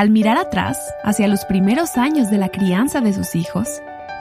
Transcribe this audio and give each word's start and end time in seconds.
Al 0.00 0.08
mirar 0.08 0.38
atrás, 0.38 0.78
hacia 1.04 1.28
los 1.28 1.44
primeros 1.44 1.98
años 1.98 2.30
de 2.30 2.38
la 2.38 2.48
crianza 2.48 3.02
de 3.02 3.12
sus 3.12 3.34
hijos, 3.34 3.68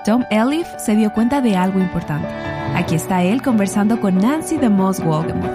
Tom 0.04 0.26
Elliff 0.30 0.68
se 0.78 0.94
dio 0.94 1.14
cuenta 1.14 1.40
de 1.40 1.56
algo 1.56 1.80
importante. 1.80 2.28
Aquí 2.76 2.96
está 2.96 3.24
él 3.24 3.42
conversando 3.42 4.02
con 4.02 4.18
Nancy 4.18 4.58
de 4.58 4.68
Moss 4.68 5.00
Wolgemuth. 5.00 5.50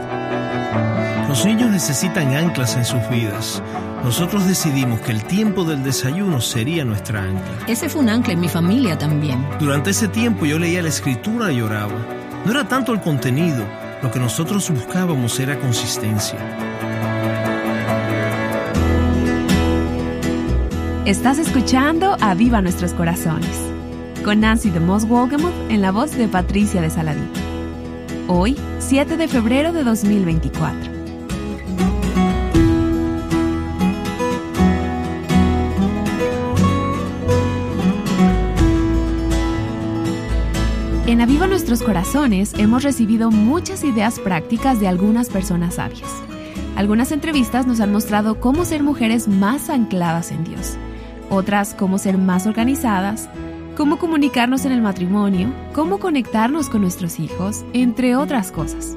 Los 1.29 1.45
niños 1.45 1.71
necesitan 1.71 2.35
anclas 2.35 2.75
en 2.75 2.87
sus 2.87 3.07
vidas. 3.11 3.63
Nosotros 4.03 4.47
decidimos 4.47 4.99
que 5.01 5.13
el 5.13 5.25
tiempo 5.25 5.63
del 5.63 5.83
desayuno 5.83 6.41
sería 6.41 6.86
nuestra 6.86 7.22
ancla. 7.22 7.66
Ese 7.68 7.91
fue 7.91 8.00
un 8.00 8.09
ancla 8.09 8.32
en 8.32 8.41
mi 8.41 8.48
familia 8.48 8.96
también. 8.96 9.46
Durante 9.61 9.91
ese 9.91 10.09
tiempo 10.09 10.46
yo 10.46 10.59
leía 10.59 10.80
la 10.80 10.88
escritura 10.88 11.52
y 11.52 11.61
oraba. 11.61 12.00
No 12.46 12.50
era 12.50 12.66
tanto 12.66 12.95
el 12.95 13.02
contenido, 13.02 13.62
lo 14.02 14.11
que 14.11 14.20
nosotros 14.20 14.70
buscábamos 14.70 15.38
era 15.38 15.59
consistencia. 15.59 16.38
Estás 21.07 21.39
escuchando 21.39 22.16
a 22.23 22.33
Viva 22.33 22.62
Nuestros 22.62 22.95
Corazones, 22.95 23.51
con 24.24 24.41
Nancy 24.41 24.70
de 24.70 24.80
Moss 24.80 25.06
Wolgemuth 25.06 25.52
en 25.69 25.83
la 25.83 25.92
voz 25.92 26.16
de 26.16 26.29
Patricia 26.29 26.80
de 26.80 26.88
Saladín. 26.88 27.29
Hoy, 28.27 28.56
7 28.79 29.19
de 29.19 29.29
febrero 29.29 29.74
de 29.74 29.84
2024. 29.84 30.91
En 41.07 41.21
Aviva 41.21 41.46
Nuestros 41.46 41.82
Corazones 41.82 42.55
hemos 42.57 42.82
recibido 42.82 43.30
muchas 43.30 43.84
ideas 43.84 44.18
prácticas 44.18 44.80
de 44.80 44.88
algunas 44.88 45.29
personas 45.29 45.74
sabias. 45.74 46.10
Algunas 46.77 47.12
entrevistas 47.12 47.66
nos 47.66 47.80
han 47.80 47.93
mostrado 47.93 48.41
cómo 48.41 48.65
ser 48.65 48.82
mujeres 48.82 49.29
más 49.29 49.68
ancladas 49.68 50.32
en 50.32 50.45
Dios, 50.45 50.79
otras 51.30 51.74
cómo 51.74 51.98
ser 51.98 52.19
más 52.19 52.46
organizadas, 52.46 53.28
cómo 53.77 53.99
comunicarnos 53.99 54.65
en 54.65 54.73
el 54.73 54.82
matrimonio, 54.82 55.52
cómo 55.74 55.99
conectarnos 55.99 56.68
con 56.68 56.82
nuestros 56.82 57.18
hijos, 57.21 57.65
entre 57.73 58.16
otras 58.16 58.51
cosas. 58.51 58.96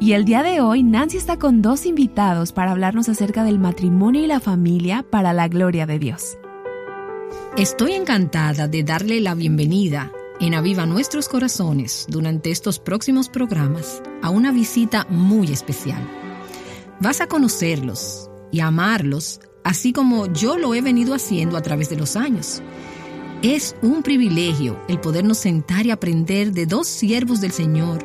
Y 0.00 0.12
el 0.12 0.24
día 0.24 0.42
de 0.42 0.60
hoy 0.60 0.82
Nancy 0.82 1.18
está 1.18 1.38
con 1.38 1.60
dos 1.60 1.84
invitados 1.84 2.52
para 2.52 2.70
hablarnos 2.70 3.08
acerca 3.08 3.44
del 3.44 3.58
matrimonio 3.58 4.22
y 4.22 4.26
la 4.26 4.40
familia 4.40 5.04
para 5.08 5.32
la 5.32 5.48
gloria 5.48 5.86
de 5.86 5.98
Dios. 5.98 6.38
Estoy 7.56 7.92
encantada 7.92 8.66
de 8.68 8.82
darle 8.82 9.20
la 9.20 9.34
bienvenida 9.34 10.10
en 10.40 10.54
Aviva 10.54 10.86
Nuestros 10.86 11.28
Corazones 11.28 12.06
durante 12.08 12.50
estos 12.50 12.78
próximos 12.78 13.28
programas 13.28 14.02
a 14.22 14.30
una 14.30 14.52
visita 14.52 15.06
muy 15.10 15.52
especial. 15.52 16.02
Vas 17.00 17.20
a 17.20 17.26
conocerlos 17.26 18.30
y 18.50 18.60
amarlos 18.60 19.40
así 19.64 19.92
como 19.92 20.26
yo 20.32 20.58
lo 20.58 20.74
he 20.74 20.80
venido 20.80 21.14
haciendo 21.14 21.56
a 21.56 21.62
través 21.62 21.88
de 21.90 21.96
los 21.96 22.16
años. 22.16 22.62
Es 23.42 23.74
un 23.82 24.02
privilegio 24.02 24.78
el 24.88 25.00
podernos 25.00 25.38
sentar 25.38 25.86
y 25.86 25.90
aprender 25.90 26.52
de 26.52 26.66
dos 26.66 26.86
siervos 26.86 27.40
del 27.40 27.52
Señor, 27.52 28.04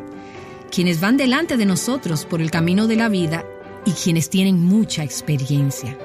quienes 0.71 1.01
van 1.01 1.17
delante 1.17 1.57
de 1.57 1.65
nosotros 1.65 2.25
por 2.25 2.41
el 2.41 2.51
camino 2.51 2.87
de 2.87 2.95
la 2.95 3.09
vida 3.09 3.45
y 3.85 3.91
quienes 3.91 4.29
tienen 4.29 4.63
mucha 4.63 5.03
experiencia. 5.03 5.97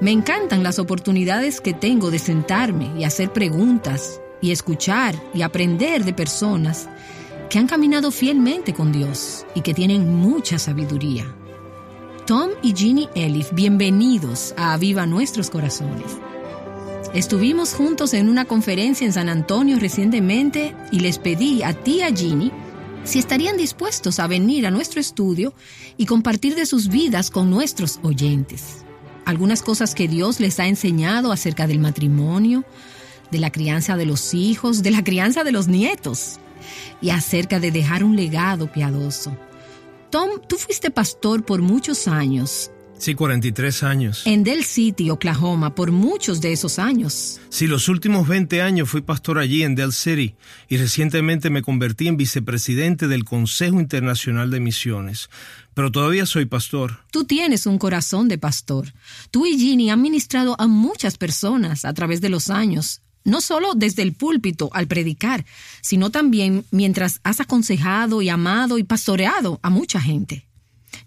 Me 0.00 0.10
encantan 0.10 0.62
las 0.62 0.78
oportunidades 0.78 1.60
que 1.60 1.74
tengo 1.74 2.10
de 2.10 2.18
sentarme 2.18 2.90
y 2.98 3.04
hacer 3.04 3.32
preguntas 3.32 4.20
y 4.40 4.50
escuchar 4.52 5.14
y 5.34 5.42
aprender 5.42 6.04
de 6.04 6.14
personas 6.14 6.88
que 7.50 7.58
han 7.58 7.66
caminado 7.66 8.10
fielmente 8.10 8.72
con 8.72 8.92
Dios 8.92 9.44
y 9.54 9.60
que 9.60 9.74
tienen 9.74 10.14
mucha 10.14 10.58
sabiduría. 10.58 11.26
Tom 12.30 12.50
y 12.62 12.76
Ginny 12.76 13.08
Elif, 13.16 13.52
bienvenidos 13.54 14.54
a 14.56 14.74
Aviva 14.74 15.04
Nuestros 15.04 15.50
Corazones. 15.50 16.16
Estuvimos 17.12 17.74
juntos 17.74 18.14
en 18.14 18.28
una 18.28 18.44
conferencia 18.44 19.04
en 19.04 19.12
San 19.12 19.28
Antonio 19.28 19.80
recientemente 19.80 20.76
y 20.92 21.00
les 21.00 21.18
pedí 21.18 21.64
a 21.64 21.72
ti 21.72 21.96
y 21.96 22.02
a 22.02 22.14
Ginny 22.14 22.52
si 23.02 23.18
estarían 23.18 23.56
dispuestos 23.56 24.20
a 24.20 24.28
venir 24.28 24.64
a 24.64 24.70
nuestro 24.70 25.00
estudio 25.00 25.54
y 25.96 26.06
compartir 26.06 26.54
de 26.54 26.66
sus 26.66 26.86
vidas 26.86 27.32
con 27.32 27.50
nuestros 27.50 27.98
oyentes. 28.04 28.84
Algunas 29.24 29.60
cosas 29.60 29.96
que 29.96 30.06
Dios 30.06 30.38
les 30.38 30.60
ha 30.60 30.68
enseñado 30.68 31.32
acerca 31.32 31.66
del 31.66 31.80
matrimonio, 31.80 32.64
de 33.32 33.40
la 33.40 33.50
crianza 33.50 33.96
de 33.96 34.06
los 34.06 34.34
hijos, 34.34 34.84
de 34.84 34.92
la 34.92 35.02
crianza 35.02 35.42
de 35.42 35.50
los 35.50 35.66
nietos 35.66 36.38
y 37.02 37.10
acerca 37.10 37.58
de 37.58 37.72
dejar 37.72 38.04
un 38.04 38.14
legado 38.14 38.70
piadoso. 38.70 39.36
Tom, 40.10 40.40
tú 40.48 40.56
fuiste 40.56 40.90
pastor 40.90 41.44
por 41.44 41.62
muchos 41.62 42.08
años. 42.08 42.70
Sí, 42.98 43.14
43 43.14 43.82
años. 43.84 44.22
En 44.26 44.44
Del 44.44 44.62
City, 44.64 45.08
Oklahoma, 45.08 45.74
por 45.74 45.90
muchos 45.90 46.42
de 46.42 46.52
esos 46.52 46.78
años. 46.78 47.40
Sí, 47.48 47.66
los 47.66 47.88
últimos 47.88 48.28
20 48.28 48.60
años 48.60 48.90
fui 48.90 49.00
pastor 49.00 49.38
allí 49.38 49.62
en 49.62 49.74
Del 49.74 49.92
City 49.94 50.34
y 50.68 50.76
recientemente 50.76 51.48
me 51.48 51.62
convertí 51.62 52.08
en 52.08 52.18
vicepresidente 52.18 53.08
del 53.08 53.24
Consejo 53.24 53.80
Internacional 53.80 54.50
de 54.50 54.60
Misiones. 54.60 55.30
Pero 55.72 55.90
todavía 55.90 56.26
soy 56.26 56.44
pastor. 56.44 56.98
Tú 57.10 57.24
tienes 57.24 57.64
un 57.64 57.78
corazón 57.78 58.28
de 58.28 58.36
pastor. 58.36 58.92
Tú 59.30 59.46
y 59.46 59.56
Ginny 59.56 59.90
han 59.90 60.02
ministrado 60.02 60.54
a 60.58 60.66
muchas 60.66 61.16
personas 61.16 61.86
a 61.86 61.94
través 61.94 62.20
de 62.20 62.28
los 62.28 62.50
años, 62.50 63.00
no 63.24 63.40
solo 63.40 63.74
desde 63.74 64.02
el 64.02 64.12
púlpito 64.12 64.70
al 64.72 64.86
predicar, 64.86 65.44
sino 65.82 66.10
también 66.10 66.64
mientras 66.70 67.20
has 67.22 67.40
aconsejado 67.40 68.22
y 68.22 68.28
amado 68.28 68.78
y 68.78 68.84
pastoreado 68.84 69.60
a 69.62 69.70
mucha 69.70 70.00
gente. 70.00 70.46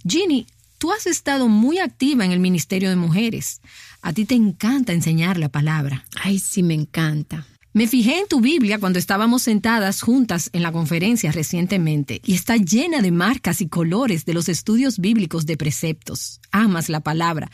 Ginny, 0.07 0.47
tú 0.77 0.91
has 0.91 1.07
estado 1.07 1.47
muy 1.47 1.79
activa 1.79 2.25
en 2.25 2.31
el 2.31 2.39
Ministerio 2.39 2.89
de 2.89 2.95
Mujeres. 2.95 3.61
A 4.01 4.13
ti 4.13 4.25
te 4.25 4.35
encanta 4.35 4.93
enseñar 4.93 5.37
la 5.37 5.49
palabra. 5.49 6.05
Ay, 6.21 6.39
sí, 6.39 6.61
me 6.61 6.73
encanta. 6.73 7.47
Me 7.75 7.87
fijé 7.87 8.19
en 8.19 8.27
tu 8.27 8.39
Biblia 8.39 8.77
cuando 8.77 8.99
estábamos 8.99 9.41
sentadas 9.41 10.03
juntas 10.03 10.51
en 10.53 10.61
la 10.61 10.71
conferencia 10.71 11.31
recientemente 11.31 12.21
y 12.23 12.35
está 12.35 12.55
llena 12.55 13.01
de 13.01 13.11
marcas 13.11 13.61
y 13.61 13.67
colores 13.67 14.25
de 14.25 14.35
los 14.35 14.47
estudios 14.47 14.99
bíblicos 14.99 15.47
de 15.47 15.57
preceptos. 15.57 16.39
Amas 16.51 16.87
la 16.87 16.99
palabra. 16.99 17.49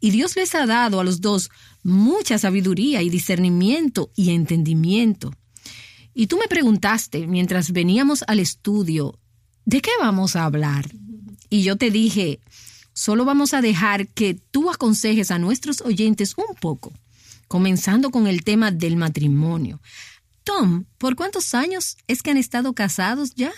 Y 0.00 0.08
Dios 0.08 0.36
les 0.36 0.54
ha 0.54 0.64
dado 0.64 1.00
a 1.00 1.04
los 1.04 1.20
dos 1.20 1.50
mucha 1.82 2.38
sabiduría 2.38 3.02
y 3.02 3.10
discernimiento 3.10 4.10
y 4.16 4.30
entendimiento. 4.30 5.34
Y 6.14 6.28
tú 6.28 6.38
me 6.38 6.48
preguntaste 6.48 7.26
mientras 7.26 7.70
veníamos 7.70 8.24
al 8.26 8.40
estudio, 8.40 9.18
¿de 9.66 9.82
qué 9.82 9.90
vamos 10.00 10.34
a 10.34 10.46
hablar? 10.46 10.86
Y 11.50 11.62
yo 11.62 11.76
te 11.76 11.90
dije, 11.90 12.40
solo 12.94 13.26
vamos 13.26 13.52
a 13.52 13.60
dejar 13.60 14.08
que 14.08 14.32
tú 14.32 14.70
aconsejes 14.70 15.30
a 15.30 15.38
nuestros 15.38 15.82
oyentes 15.82 16.34
un 16.38 16.56
poco 16.58 16.94
comenzando 17.48 18.10
con 18.10 18.26
el 18.26 18.44
tema 18.44 18.70
del 18.70 18.96
matrimonio. 18.96 19.80
Tom, 20.44 20.84
¿por 20.98 21.16
cuántos 21.16 21.54
años 21.54 21.96
es 22.06 22.22
que 22.22 22.30
han 22.30 22.36
estado 22.36 22.74
casados 22.74 23.34
ya? 23.34 23.52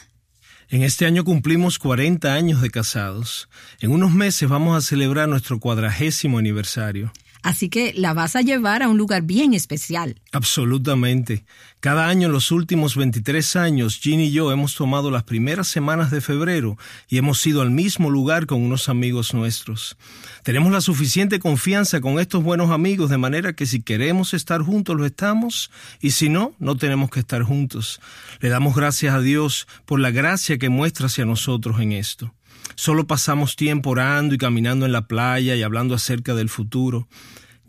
En 0.68 0.82
este 0.82 1.04
año 1.04 1.24
cumplimos 1.24 1.78
40 1.78 2.32
años 2.32 2.62
de 2.62 2.70
casados. 2.70 3.48
En 3.80 3.90
unos 3.90 4.12
meses 4.12 4.48
vamos 4.48 4.76
a 4.76 4.86
celebrar 4.86 5.28
nuestro 5.28 5.58
cuadragésimo 5.58 6.38
aniversario. 6.38 7.12
Así 7.42 7.68
que 7.68 7.92
la 7.96 8.12
vas 8.14 8.36
a 8.36 8.42
llevar 8.42 8.82
a 8.82 8.88
un 8.88 8.98
lugar 8.98 9.22
bien 9.22 9.54
especial. 9.54 10.20
Absolutamente. 10.32 11.44
Cada 11.80 12.08
año 12.08 12.26
en 12.26 12.32
los 12.32 12.50
últimos 12.50 12.96
23 12.96 13.56
años, 13.56 13.98
Ginny 13.98 14.26
y 14.26 14.32
yo 14.32 14.52
hemos 14.52 14.74
tomado 14.74 15.10
las 15.10 15.24
primeras 15.24 15.66
semanas 15.68 16.10
de 16.10 16.20
febrero 16.20 16.76
y 17.08 17.16
hemos 17.16 17.46
ido 17.46 17.62
al 17.62 17.70
mismo 17.70 18.10
lugar 18.10 18.46
con 18.46 18.62
unos 18.62 18.88
amigos 18.90 19.32
nuestros. 19.32 19.96
Tenemos 20.42 20.72
la 20.72 20.82
suficiente 20.82 21.38
confianza 21.38 22.00
con 22.00 22.20
estos 22.20 22.42
buenos 22.42 22.70
amigos 22.70 23.08
de 23.08 23.18
manera 23.18 23.54
que 23.54 23.64
si 23.64 23.80
queremos 23.80 24.34
estar 24.34 24.60
juntos 24.60 24.96
lo 24.96 25.06
estamos 25.06 25.70
y 26.00 26.10
si 26.10 26.28
no, 26.28 26.54
no 26.58 26.76
tenemos 26.76 27.10
que 27.10 27.20
estar 27.20 27.42
juntos. 27.42 28.00
Le 28.40 28.50
damos 28.50 28.74
gracias 28.74 29.14
a 29.14 29.20
Dios 29.20 29.66
por 29.86 30.00
la 30.00 30.10
gracia 30.10 30.58
que 30.58 30.68
muestra 30.68 31.06
hacia 31.06 31.24
nosotros 31.24 31.80
en 31.80 31.92
esto. 31.92 32.34
Solo 32.74 33.06
pasamos 33.06 33.56
tiempo 33.56 33.90
orando 33.90 34.34
y 34.34 34.38
caminando 34.38 34.86
en 34.86 34.92
la 34.92 35.06
playa 35.06 35.54
y 35.56 35.62
hablando 35.62 35.94
acerca 35.94 36.34
del 36.34 36.48
futuro. 36.48 37.08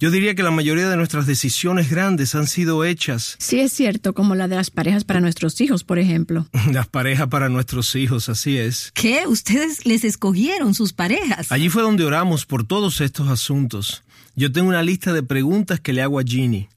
Yo 0.01 0.09
diría 0.09 0.33
que 0.33 0.41
la 0.41 0.49
mayoría 0.49 0.89
de 0.89 0.97
nuestras 0.97 1.27
decisiones 1.27 1.91
grandes 1.91 2.33
han 2.33 2.47
sido 2.47 2.83
hechas. 2.85 3.35
Sí, 3.37 3.59
es 3.59 3.71
cierto, 3.71 4.15
como 4.15 4.33
la 4.33 4.47
de 4.47 4.55
las 4.55 4.71
parejas 4.71 5.03
para 5.03 5.19
nuestros 5.19 5.61
hijos, 5.61 5.83
por 5.83 5.99
ejemplo. 5.99 6.47
Las 6.71 6.87
parejas 6.87 7.27
para 7.27 7.49
nuestros 7.49 7.95
hijos, 7.95 8.27
así 8.27 8.57
es. 8.57 8.91
¿Qué? 8.95 9.27
¿Ustedes 9.27 9.85
les 9.85 10.03
escogieron 10.03 10.73
sus 10.73 10.91
parejas? 10.91 11.51
Allí 11.51 11.69
fue 11.69 11.83
donde 11.83 12.03
oramos 12.03 12.47
por 12.47 12.65
todos 12.65 12.99
estos 12.99 13.27
asuntos. 13.27 14.03
Yo 14.35 14.51
tengo 14.51 14.69
una 14.69 14.81
lista 14.81 15.13
de 15.13 15.21
preguntas 15.21 15.79
que 15.79 15.93
le 15.93 16.01
hago 16.01 16.19
a 16.19 16.23
Ginny. 16.23 16.67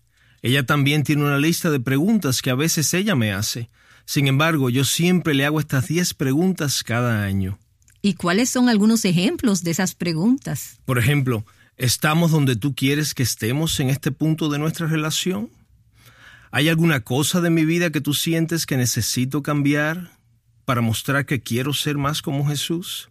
Ella 0.42 0.66
también 0.66 1.02
tiene 1.02 1.22
una 1.22 1.38
lista 1.38 1.70
de 1.70 1.80
preguntas 1.80 2.42
que 2.42 2.50
a 2.50 2.54
veces 2.54 2.92
ella 2.92 3.14
me 3.14 3.32
hace. 3.32 3.70
Sin 4.04 4.28
embargo, 4.28 4.68
yo 4.68 4.84
siempre 4.84 5.32
le 5.32 5.46
hago 5.46 5.60
estas 5.60 5.88
10 5.88 6.12
preguntas 6.12 6.84
cada 6.84 7.24
año. 7.24 7.58
¿Y 8.04 8.16
cuáles 8.16 8.50
son 8.50 8.68
algunos 8.68 9.06
ejemplos 9.06 9.64
de 9.64 9.70
esas 9.70 9.94
preguntas? 9.94 10.78
Por 10.84 10.98
ejemplo, 10.98 11.46
¿estamos 11.78 12.32
donde 12.32 12.54
tú 12.54 12.74
quieres 12.74 13.14
que 13.14 13.22
estemos 13.22 13.80
en 13.80 13.88
este 13.88 14.12
punto 14.12 14.50
de 14.50 14.58
nuestra 14.58 14.86
relación? 14.86 15.48
¿Hay 16.50 16.68
alguna 16.68 17.00
cosa 17.00 17.40
de 17.40 17.48
mi 17.48 17.64
vida 17.64 17.88
que 17.88 18.02
tú 18.02 18.12
sientes 18.12 18.66
que 18.66 18.76
necesito 18.76 19.42
cambiar 19.42 20.10
para 20.66 20.82
mostrar 20.82 21.24
que 21.24 21.40
quiero 21.40 21.72
ser 21.72 21.96
más 21.96 22.20
como 22.20 22.46
Jesús? 22.46 23.08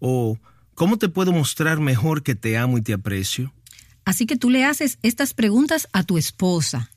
¿O 0.00 0.38
cómo 0.74 0.98
te 0.98 1.08
puedo 1.08 1.32
mostrar 1.32 1.80
mejor 1.80 2.22
que 2.22 2.34
te 2.34 2.58
amo 2.58 2.76
y 2.76 2.82
te 2.82 2.92
aprecio? 2.92 3.54
Así 4.04 4.26
que 4.26 4.36
tú 4.36 4.50
le 4.50 4.66
haces 4.66 4.98
estas 5.00 5.32
preguntas 5.32 5.88
a 5.94 6.02
tu 6.02 6.18
esposa. 6.18 6.90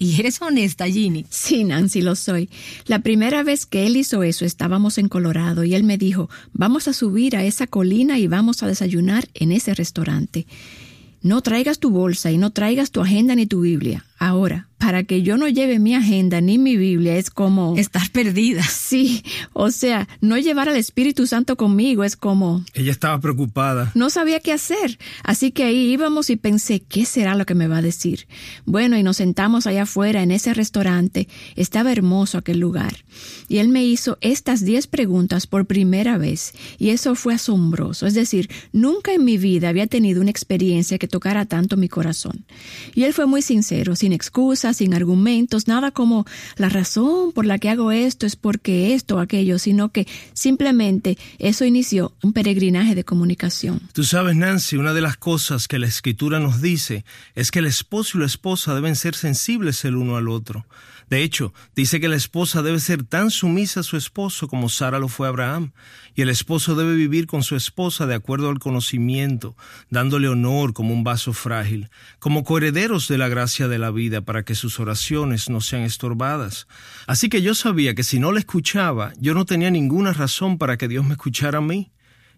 Y 0.00 0.20
eres 0.20 0.40
honesta, 0.40 0.86
Ginny. 0.86 1.26
Sí, 1.28 1.64
Nancy, 1.64 2.02
lo 2.02 2.14
soy. 2.14 2.48
La 2.86 3.00
primera 3.00 3.42
vez 3.42 3.66
que 3.66 3.84
él 3.84 3.96
hizo 3.96 4.22
eso 4.22 4.44
estábamos 4.44 4.96
en 4.96 5.08
Colorado 5.08 5.64
y 5.64 5.74
él 5.74 5.82
me 5.82 5.98
dijo, 5.98 6.30
vamos 6.52 6.86
a 6.86 6.92
subir 6.92 7.36
a 7.36 7.44
esa 7.44 7.66
colina 7.66 8.16
y 8.16 8.28
vamos 8.28 8.62
a 8.62 8.68
desayunar 8.68 9.28
en 9.34 9.50
ese 9.50 9.74
restaurante. 9.74 10.46
No 11.20 11.42
traigas 11.42 11.80
tu 11.80 11.90
bolsa 11.90 12.30
y 12.30 12.38
no 12.38 12.50
traigas 12.50 12.92
tu 12.92 13.00
agenda 13.00 13.34
ni 13.34 13.46
tu 13.46 13.62
Biblia. 13.62 14.04
Ahora, 14.18 14.68
para 14.78 15.02
que 15.02 15.22
yo 15.22 15.36
no 15.36 15.48
lleve 15.48 15.78
mi 15.78 15.94
agenda 15.94 16.40
ni 16.40 16.56
mi 16.56 16.76
Biblia 16.76 17.16
es 17.16 17.30
como... 17.30 17.76
Estar 17.76 18.10
perdida. 18.10 18.62
Sí, 18.62 19.22
o 19.52 19.70
sea, 19.70 20.08
no 20.20 20.38
llevar 20.38 20.68
al 20.68 20.76
Espíritu 20.76 21.26
Santo 21.26 21.56
conmigo 21.56 22.04
es 22.04 22.16
como... 22.16 22.64
Ella 22.74 22.92
estaba 22.92 23.20
preocupada. 23.20 23.92
No 23.94 24.08
sabía 24.08 24.40
qué 24.40 24.52
hacer, 24.52 24.98
así 25.24 25.50
que 25.50 25.64
ahí 25.64 25.92
íbamos 25.92 26.30
y 26.30 26.36
pensé, 26.36 26.80
¿qué 26.80 27.04
será 27.04 27.34
lo 27.34 27.44
que 27.44 27.54
me 27.54 27.68
va 27.68 27.78
a 27.78 27.82
decir? 27.82 28.28
Bueno, 28.64 28.96
y 28.96 29.02
nos 29.02 29.18
sentamos 29.18 29.66
allá 29.66 29.82
afuera 29.82 30.22
en 30.22 30.30
ese 30.30 30.54
restaurante. 30.54 31.28
Estaba 31.54 31.92
hermoso 31.92 32.38
aquel 32.38 32.58
lugar. 32.60 33.04
Y 33.48 33.58
él 33.58 33.68
me 33.68 33.84
hizo 33.84 34.16
estas 34.20 34.64
diez 34.64 34.86
preguntas 34.86 35.46
por 35.46 35.66
primera 35.66 36.18
vez, 36.18 36.54
y 36.78 36.90
eso 36.90 37.14
fue 37.14 37.34
asombroso. 37.34 38.06
Es 38.06 38.14
decir, 38.14 38.48
nunca 38.72 39.12
en 39.12 39.24
mi 39.24 39.38
vida 39.38 39.68
había 39.68 39.86
tenido 39.86 40.20
una 40.20 40.30
experiencia 40.30 40.98
que 40.98 41.08
tocara 41.08 41.46
tanto 41.46 41.76
mi 41.76 41.88
corazón. 41.88 42.44
Y 42.94 43.04
él 43.04 43.12
fue 43.12 43.26
muy 43.26 43.42
sincero, 43.42 43.96
sin 43.96 44.07
excusas, 44.12 44.78
sin 44.78 44.94
argumentos, 44.94 45.68
nada 45.68 45.90
como 45.90 46.26
la 46.56 46.68
razón 46.68 47.32
por 47.32 47.46
la 47.46 47.58
que 47.58 47.70
hago 47.70 47.92
esto 47.92 48.26
es 48.26 48.36
porque 48.36 48.94
esto 48.94 49.16
o 49.16 49.18
aquello, 49.18 49.58
sino 49.58 49.90
que 49.90 50.06
simplemente 50.32 51.18
eso 51.38 51.64
inició 51.64 52.12
un 52.22 52.32
peregrinaje 52.32 52.94
de 52.94 53.04
comunicación. 53.04 53.80
Tú 53.92 54.04
sabes, 54.04 54.36
Nancy, 54.36 54.76
una 54.76 54.92
de 54.92 55.00
las 55.00 55.16
cosas 55.16 55.68
que 55.68 55.78
la 55.78 55.86
escritura 55.86 56.40
nos 56.40 56.60
dice 56.60 57.04
es 57.34 57.50
que 57.50 57.58
el 57.60 57.66
esposo 57.66 58.18
y 58.18 58.20
la 58.20 58.26
esposa 58.26 58.74
deben 58.74 58.96
ser 58.96 59.14
sensibles 59.14 59.84
el 59.84 59.96
uno 59.96 60.16
al 60.16 60.28
otro. 60.28 60.66
De 61.10 61.22
hecho, 61.22 61.54
dice 61.74 62.00
que 62.00 62.08
la 62.08 62.16
esposa 62.16 62.62
debe 62.62 62.80
ser 62.80 63.02
tan 63.02 63.30
sumisa 63.30 63.80
a 63.80 63.82
su 63.82 63.96
esposo 63.96 64.48
como 64.48 64.68
Sara 64.68 64.98
lo 64.98 65.08
fue 65.08 65.26
a 65.26 65.30
Abraham, 65.30 65.72
y 66.14 66.22
el 66.22 66.28
esposo 66.28 66.74
debe 66.74 66.94
vivir 66.94 67.26
con 67.26 67.42
su 67.42 67.56
esposa 67.56 68.06
de 68.06 68.14
acuerdo 68.14 68.50
al 68.50 68.58
conocimiento, 68.58 69.56
dándole 69.90 70.28
honor 70.28 70.72
como 70.72 70.92
un 70.92 71.04
vaso 71.04 71.32
frágil, 71.32 71.90
como 72.18 72.44
coherederos 72.44 73.08
de 73.08 73.18
la 73.18 73.28
gracia 73.28 73.68
de 73.68 73.78
la 73.78 73.90
vida 73.90 74.20
para 74.20 74.44
que 74.44 74.54
sus 74.54 74.80
oraciones 74.80 75.48
no 75.48 75.60
sean 75.60 75.82
estorbadas. 75.82 76.66
Así 77.06 77.28
que 77.28 77.40
yo 77.40 77.54
sabía 77.54 77.94
que 77.94 78.04
si 78.04 78.18
no 78.18 78.32
le 78.32 78.40
escuchaba, 78.40 79.12
yo 79.18 79.34
no 79.34 79.44
tenía 79.44 79.70
ninguna 79.70 80.12
razón 80.12 80.58
para 80.58 80.76
que 80.76 80.88
Dios 80.88 81.06
me 81.06 81.12
escuchara 81.12 81.58
a 81.58 81.62
mí. 81.62 81.90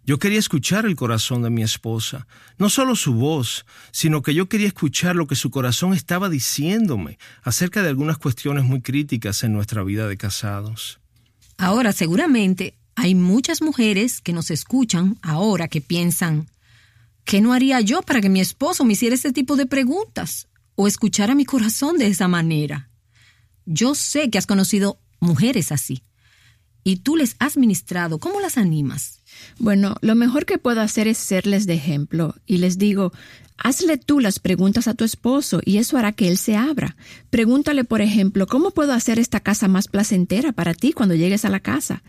Yo 0.04 0.18
quería 0.18 0.38
escuchar 0.38 0.86
el 0.86 0.96
corazón 0.96 1.42
de 1.42 1.50
mi 1.50 1.62
esposa, 1.62 2.26
no 2.58 2.70
solo 2.70 2.96
su 2.96 3.14
voz, 3.14 3.66
sino 3.92 4.22
que 4.22 4.34
yo 4.34 4.48
quería 4.48 4.66
escuchar 4.66 5.14
lo 5.14 5.26
que 5.26 5.36
su 5.36 5.50
corazón 5.50 5.94
estaba 5.94 6.28
diciéndome 6.28 7.18
acerca 7.42 7.82
de 7.82 7.90
algunas 7.90 8.18
cuestiones 8.18 8.64
muy 8.64 8.80
críticas 8.80 9.44
en 9.44 9.52
nuestra 9.52 9.84
vida 9.84 10.08
de 10.08 10.16
casados. 10.16 11.00
Ahora, 11.58 11.92
seguramente 11.92 12.74
hay 12.94 13.14
muchas 13.14 13.62
mujeres 13.62 14.20
que 14.20 14.32
nos 14.32 14.50
escuchan 14.50 15.18
ahora 15.22 15.68
que 15.68 15.80
piensan, 15.80 16.48
¿qué 17.24 17.40
no 17.40 17.52
haría 17.52 17.80
yo 17.80 18.02
para 18.02 18.20
que 18.20 18.28
mi 18.28 18.40
esposo 18.40 18.84
me 18.84 18.94
hiciera 18.94 19.14
este 19.14 19.32
tipo 19.32 19.56
de 19.56 19.66
preguntas 19.66 20.48
o 20.74 20.86
escuchara 20.86 21.34
mi 21.34 21.44
corazón 21.44 21.98
de 21.98 22.06
esa 22.06 22.28
manera? 22.28 22.90
Yo 23.66 23.94
sé 23.94 24.30
que 24.30 24.38
has 24.38 24.46
conocido 24.46 24.98
mujeres 25.20 25.70
así 25.70 26.02
y 26.82 26.96
tú 26.96 27.16
les 27.16 27.36
has 27.38 27.56
ministrado. 27.56 28.18
¿Cómo 28.18 28.40
las 28.40 28.58
animas? 28.58 29.19
Bueno, 29.58 29.96
lo 30.00 30.14
mejor 30.14 30.46
que 30.46 30.58
puedo 30.58 30.80
hacer 30.80 31.08
es 31.08 31.18
serles 31.18 31.66
de 31.66 31.74
ejemplo 31.74 32.34
y 32.46 32.58
les 32.58 32.78
digo, 32.78 33.12
Hazle 33.62 33.98
tú 33.98 34.20
las 34.20 34.38
preguntas 34.38 34.88
a 34.88 34.94
tu 34.94 35.04
esposo 35.04 35.60
y 35.62 35.76
eso 35.76 35.98
hará 35.98 36.12
que 36.12 36.28
él 36.28 36.38
se 36.38 36.56
abra. 36.56 36.96
Pregúntale, 37.28 37.84
por 37.84 38.00
ejemplo, 38.00 38.46
¿cómo 38.46 38.70
puedo 38.70 38.94
hacer 38.94 39.18
esta 39.18 39.40
casa 39.40 39.68
más 39.68 39.86
placentera 39.86 40.52
para 40.52 40.72
ti 40.72 40.94
cuando 40.94 41.14
llegues 41.14 41.44
a 41.44 41.50
la 41.50 41.60
casa? 41.60 42.02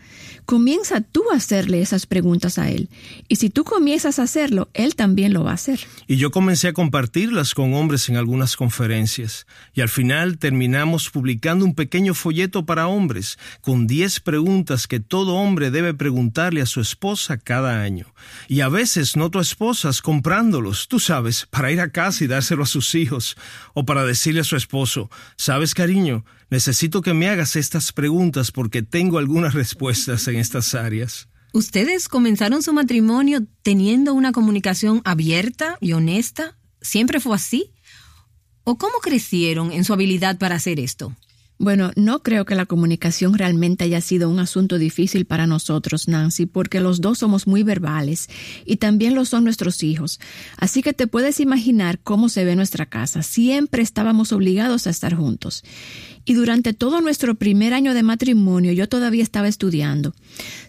Comienza 0.46 1.02
tú 1.02 1.24
a 1.30 1.36
hacerle 1.36 1.82
esas 1.82 2.06
preguntas 2.06 2.58
a 2.58 2.70
él. 2.70 2.88
Y 3.28 3.36
si 3.36 3.50
tú 3.50 3.64
comienzas 3.64 4.18
a 4.18 4.22
hacerlo, 4.22 4.70
él 4.72 4.96
también 4.96 5.34
lo 5.34 5.44
va 5.44 5.50
a 5.50 5.54
hacer. 5.54 5.80
Y 6.06 6.16
yo 6.16 6.30
comencé 6.30 6.68
a 6.68 6.72
compartirlas 6.72 7.52
con 7.52 7.74
hombres 7.74 8.08
en 8.08 8.16
algunas 8.16 8.56
conferencias. 8.56 9.46
Y 9.74 9.82
al 9.82 9.90
final 9.90 10.38
terminamos 10.38 11.10
publicando 11.10 11.66
un 11.66 11.74
pequeño 11.74 12.14
folleto 12.14 12.64
para 12.64 12.88
hombres 12.88 13.38
con 13.60 13.86
10 13.86 14.20
preguntas 14.20 14.86
que 14.86 15.00
todo 15.00 15.34
hombre 15.34 15.70
debe 15.70 15.92
preguntarle 15.92 16.62
a 16.62 16.66
su 16.66 16.80
esposa 16.80 17.36
cada 17.36 17.82
año. 17.82 18.14
Y 18.48 18.60
a 18.60 18.70
veces 18.70 19.16
noto 19.16 19.38
a 19.38 19.42
esposas 19.42 20.00
comprándolos, 20.00 20.88
tú 20.88 20.98
sabes, 20.98 21.41
para 21.46 21.70
ir 21.70 21.80
a 21.80 21.90
casa 21.90 22.24
y 22.24 22.26
dárselo 22.26 22.62
a 22.62 22.66
sus 22.66 22.94
hijos, 22.94 23.36
o 23.74 23.84
para 23.84 24.04
decirle 24.04 24.40
a 24.40 24.44
su 24.44 24.56
esposo, 24.56 25.10
sabes 25.36 25.74
cariño, 25.74 26.24
necesito 26.50 27.02
que 27.02 27.14
me 27.14 27.28
hagas 27.28 27.56
estas 27.56 27.92
preguntas 27.92 28.50
porque 28.50 28.82
tengo 28.82 29.18
algunas 29.18 29.54
respuestas 29.54 30.26
en 30.28 30.36
estas 30.36 30.74
áreas. 30.74 31.28
¿Ustedes 31.52 32.08
comenzaron 32.08 32.62
su 32.62 32.72
matrimonio 32.72 33.40
teniendo 33.62 34.14
una 34.14 34.32
comunicación 34.32 35.02
abierta 35.04 35.76
y 35.80 35.92
honesta? 35.92 36.56
¿Siempre 36.80 37.20
fue 37.20 37.36
así? 37.36 37.72
¿O 38.64 38.78
cómo 38.78 38.98
crecieron 39.02 39.72
en 39.72 39.84
su 39.84 39.92
habilidad 39.92 40.38
para 40.38 40.56
hacer 40.56 40.80
esto? 40.80 41.14
Bueno, 41.62 41.92
no 41.94 42.24
creo 42.24 42.44
que 42.44 42.56
la 42.56 42.66
comunicación 42.66 43.38
realmente 43.38 43.84
haya 43.84 44.00
sido 44.00 44.28
un 44.28 44.40
asunto 44.40 44.78
difícil 44.78 45.26
para 45.26 45.46
nosotros, 45.46 46.08
Nancy, 46.08 46.44
porque 46.44 46.80
los 46.80 47.00
dos 47.00 47.18
somos 47.18 47.46
muy 47.46 47.62
verbales 47.62 48.28
y 48.66 48.78
también 48.78 49.14
lo 49.14 49.24
son 49.24 49.44
nuestros 49.44 49.84
hijos. 49.84 50.18
Así 50.56 50.82
que 50.82 50.92
te 50.92 51.06
puedes 51.06 51.38
imaginar 51.38 52.00
cómo 52.00 52.28
se 52.30 52.44
ve 52.44 52.56
nuestra 52.56 52.86
casa. 52.86 53.22
Siempre 53.22 53.80
estábamos 53.80 54.32
obligados 54.32 54.88
a 54.88 54.90
estar 54.90 55.14
juntos. 55.14 55.62
Y 56.24 56.34
durante 56.34 56.72
todo 56.72 57.00
nuestro 57.00 57.36
primer 57.36 57.74
año 57.74 57.94
de 57.94 58.02
matrimonio 58.02 58.72
yo 58.72 58.88
todavía 58.88 59.22
estaba 59.22 59.46
estudiando. 59.46 60.16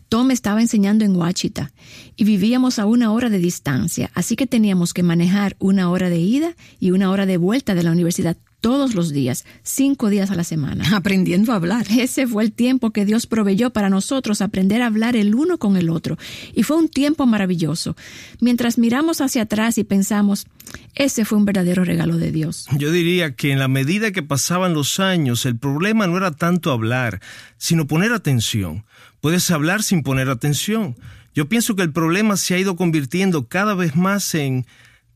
Tom 0.10 0.30
estaba 0.30 0.62
enseñando 0.62 1.06
en 1.06 1.16
Wachita 1.16 1.72
y 2.16 2.24
vivíamos 2.24 2.78
a 2.78 2.86
una 2.86 3.12
hora 3.12 3.31
de 3.31 3.39
distancia, 3.39 4.12
así 4.13 4.36
que 4.36 4.46
teníamos 4.46 4.94
que 4.94 5.01
manejar 5.01 5.56
una 5.57 5.89
hora 5.89 6.12
de 6.12 6.19
ida 6.19 6.56
y 6.80 6.92
una 6.92 7.10
hora 7.10 7.25
de 7.25 7.38
vuelta 7.38 7.74
de 7.74 7.81
la 7.81 7.92
universidad 7.92 8.38
todos 8.63 8.95
los 8.95 9.12
días, 9.12 9.44
cinco 9.62 10.10
días 10.10 10.31
a 10.31 10.36
la 10.36 10.45
semana. 10.45 10.86
Aprendiendo 10.95 11.51
a 11.51 11.57
hablar. 11.57 11.86
Ese 11.92 12.25
fue 12.25 12.44
el 12.44 12.54
tiempo 12.54 12.92
que 12.92 13.04
Dios 13.04 13.27
proveyó 13.27 13.71
para 13.71 13.89
nosotros 13.89 14.42
aprender 14.42 14.81
a 14.81 14.86
hablar 14.86 15.18
el 15.18 15.36
uno 15.36 15.57
con 15.57 15.75
el 15.75 15.89
otro. 15.89 16.18
Y 16.54 16.63
fue 16.63 16.77
un 16.77 16.88
tiempo 16.88 17.25
maravilloso. 17.25 17.98
Mientras 18.39 18.77
miramos 18.77 19.19
hacia 19.19 19.42
atrás 19.42 19.77
y 19.77 19.83
pensamos, 19.83 20.48
ese 20.95 21.25
fue 21.25 21.38
un 21.38 21.44
verdadero 21.44 21.83
regalo 21.83 22.18
de 22.18 22.31
Dios. 22.31 22.68
Yo 22.77 22.89
diría 22.94 23.36
que 23.36 23.51
en 23.51 23.60
la 23.60 23.68
medida 23.68 24.13
que 24.13 24.24
pasaban 24.24 24.74
los 24.74 25.01
años, 25.01 25.46
el 25.46 25.58
problema 25.58 26.08
no 26.08 26.15
era 26.15 26.32
tanto 26.32 26.72
hablar, 26.72 27.20
sino 27.58 27.86
poner 27.86 28.13
atención. 28.13 28.86
Puedes 29.20 29.51
hablar 29.51 29.84
sin 29.84 30.03
poner 30.03 30.29
atención. 30.29 30.96
Yo 31.36 31.50
pienso 31.50 31.75
que 31.75 31.84
el 31.84 31.91
problema 31.91 32.38
se 32.38 32.55
ha 32.55 32.60
ido 32.60 32.77
convirtiendo 32.77 33.50
cada 33.50 33.74
vez 33.74 33.98
más 33.98 34.34
en 34.36 34.65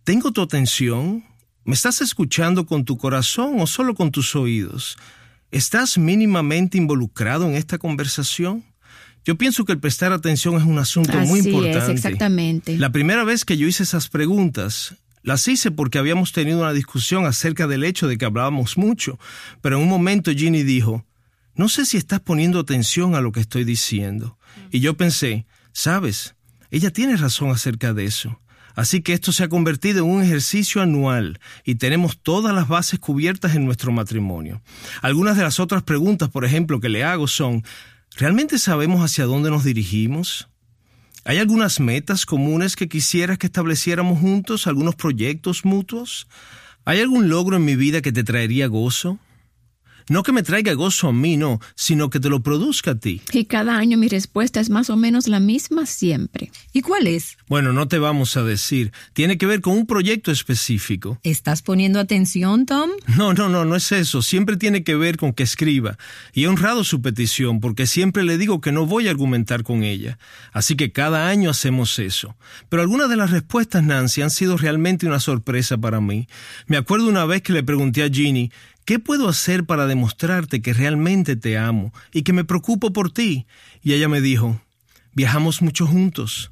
¿tengo 0.03 0.33
tu 0.33 0.41
atención? 0.41 1.23
¿Me 1.67 1.73
estás 1.73 1.99
escuchando 1.99 2.65
con 2.65 2.85
tu 2.85 2.97
corazón 2.97 3.59
o 3.59 3.67
solo 3.67 3.93
con 3.93 4.09
tus 4.09 4.37
oídos? 4.37 4.97
¿Estás 5.51 5.97
mínimamente 5.97 6.77
involucrado 6.77 7.45
en 7.45 7.55
esta 7.55 7.77
conversación? 7.77 8.63
Yo 9.25 9.37
pienso 9.37 9.65
que 9.65 9.73
el 9.73 9.79
prestar 9.79 10.13
atención 10.13 10.55
es 10.55 10.63
un 10.63 10.79
asunto 10.79 11.17
muy 11.17 11.39
importante. 11.39 11.79
Es, 11.79 11.89
exactamente. 11.89 12.77
La 12.77 12.93
primera 12.93 13.25
vez 13.25 13.43
que 13.43 13.57
yo 13.57 13.67
hice 13.67 13.83
esas 13.83 14.07
preguntas, 14.07 14.95
las 15.23 15.45
hice 15.49 15.69
porque 15.69 15.99
habíamos 15.99 16.31
tenido 16.31 16.59
una 16.61 16.71
discusión 16.71 17.25
acerca 17.25 17.67
del 17.67 17.83
hecho 17.83 18.07
de 18.07 18.17
que 18.17 18.23
hablábamos 18.23 18.77
mucho, 18.77 19.19
pero 19.59 19.75
en 19.75 19.83
un 19.83 19.89
momento 19.89 20.31
Ginny 20.31 20.63
dijo, 20.63 21.05
no 21.53 21.67
sé 21.67 21.85
si 21.85 21.97
estás 21.97 22.21
poniendo 22.21 22.61
atención 22.61 23.13
a 23.13 23.19
lo 23.19 23.33
que 23.33 23.41
estoy 23.41 23.65
diciendo. 23.65 24.37
Y 24.71 24.79
yo 24.79 24.95
pensé, 24.95 25.45
sabes, 25.73 26.33
ella 26.71 26.91
tiene 26.91 27.17
razón 27.17 27.51
acerca 27.51 27.93
de 27.93 28.05
eso. 28.05 28.39
Así 28.77 29.01
que 29.01 29.13
esto 29.13 29.31
se 29.31 29.43
ha 29.43 29.49
convertido 29.49 30.05
en 30.05 30.11
un 30.11 30.21
ejercicio 30.21 30.83
anual 30.83 31.39
y 31.65 31.75
tenemos 31.75 32.19
todas 32.19 32.53
las 32.53 32.67
bases 32.67 32.99
cubiertas 32.99 33.55
en 33.55 33.65
nuestro 33.65 33.91
matrimonio. 33.91 34.61
Algunas 35.01 35.35
de 35.35 35.41
las 35.41 35.59
otras 35.59 35.81
preguntas, 35.81 36.29
por 36.29 36.45
ejemplo, 36.45 36.79
que 36.79 36.87
le 36.87 37.03
hago 37.03 37.25
son, 37.27 37.63
¿realmente 38.15 38.59
sabemos 38.59 39.01
hacia 39.01 39.25
dónde 39.25 39.49
nos 39.49 39.63
dirigimos? 39.63 40.47
¿Hay 41.25 41.39
algunas 41.39 41.79
metas 41.79 42.27
comunes 42.27 42.75
que 42.75 42.87
quisieras 42.87 43.39
que 43.39 43.47
estableciéramos 43.47 44.19
juntos, 44.19 44.67
algunos 44.67 44.93
proyectos 44.93 45.65
mutuos? 45.65 46.27
¿Hay 46.85 46.99
algún 46.99 47.29
logro 47.29 47.57
en 47.57 47.65
mi 47.65 47.75
vida 47.75 48.03
que 48.03 48.11
te 48.11 48.23
traería 48.23 48.67
gozo? 48.67 49.17
No 50.09 50.23
que 50.23 50.31
me 50.31 50.43
traiga 50.43 50.73
gozo 50.73 51.09
a 51.09 51.13
mí, 51.13 51.35
no, 51.35 51.59
sino 51.75 52.09
que 52.09 52.19
te 52.19 52.29
lo 52.29 52.41
produzca 52.41 52.91
a 52.91 52.95
ti. 52.95 53.21
Y 53.33 53.45
cada 53.45 53.77
año 53.77 53.97
mi 53.97 54.07
respuesta 54.07 54.59
es 54.59 54.69
más 54.69 54.89
o 54.89 54.95
menos 54.95 55.27
la 55.27 55.39
misma 55.39 55.85
siempre. 55.85 56.51
¿Y 56.71 56.81
cuál 56.81 57.07
es? 57.07 57.37
Bueno, 57.47 57.73
no 57.73 57.87
te 57.87 57.99
vamos 57.99 58.37
a 58.37 58.43
decir. 58.43 58.91
Tiene 59.13 59.37
que 59.37 59.45
ver 59.45 59.61
con 59.61 59.73
un 59.77 59.85
proyecto 59.85 60.31
específico. 60.31 61.19
¿Estás 61.23 61.61
poniendo 61.61 61.99
atención, 61.99 62.65
Tom? 62.65 62.89
No, 63.17 63.33
no, 63.33 63.49
no, 63.49 63.65
no 63.65 63.75
es 63.75 63.91
eso. 63.91 64.21
Siempre 64.21 64.57
tiene 64.57 64.83
que 64.83 64.95
ver 64.95 65.17
con 65.17 65.33
que 65.33 65.43
escriba. 65.43 65.97
Y 66.33 66.43
he 66.43 66.47
honrado 66.47 66.83
su 66.83 67.01
petición 67.01 67.59
porque 67.59 67.85
siempre 67.85 68.23
le 68.23 68.37
digo 68.37 68.61
que 68.61 68.71
no 68.71 68.85
voy 68.85 69.07
a 69.07 69.11
argumentar 69.11 69.63
con 69.63 69.83
ella. 69.83 70.17
Así 70.53 70.75
que 70.75 70.91
cada 70.91 71.27
año 71.27 71.49
hacemos 71.49 71.99
eso. 71.99 72.35
Pero 72.69 72.81
algunas 72.81 73.09
de 73.09 73.17
las 73.17 73.31
respuestas, 73.31 73.83
Nancy, 73.83 74.21
han 74.21 74.29
sido 74.29 74.57
realmente 74.57 75.07
una 75.07 75.19
sorpresa 75.19 75.77
para 75.77 75.99
mí. 75.99 76.27
Me 76.67 76.77
acuerdo 76.77 77.07
una 77.07 77.25
vez 77.25 77.41
que 77.41 77.53
le 77.53 77.63
pregunté 77.63 78.03
a 78.03 78.09
Ginny, 78.09 78.51
¿Qué 78.87 78.99
puedo 78.99 79.27
hacer 79.27 79.65
para 79.65 79.85
demostrarte 79.85 80.61
que 80.61 80.71
realmente 80.71 81.35
te 81.35 81.57
amo 81.57 81.91
y 82.13 82.21
que 82.21 82.31
me 82.31 82.45
preocupo 82.45 82.93
por 82.93 83.11
ti? 83.11 83.45
Y 83.83 83.91
ella 83.91 84.07
me 84.07 84.21
dijo, 84.21 84.61
viajamos 85.11 85.61
mucho 85.61 85.85
juntos. 85.85 86.51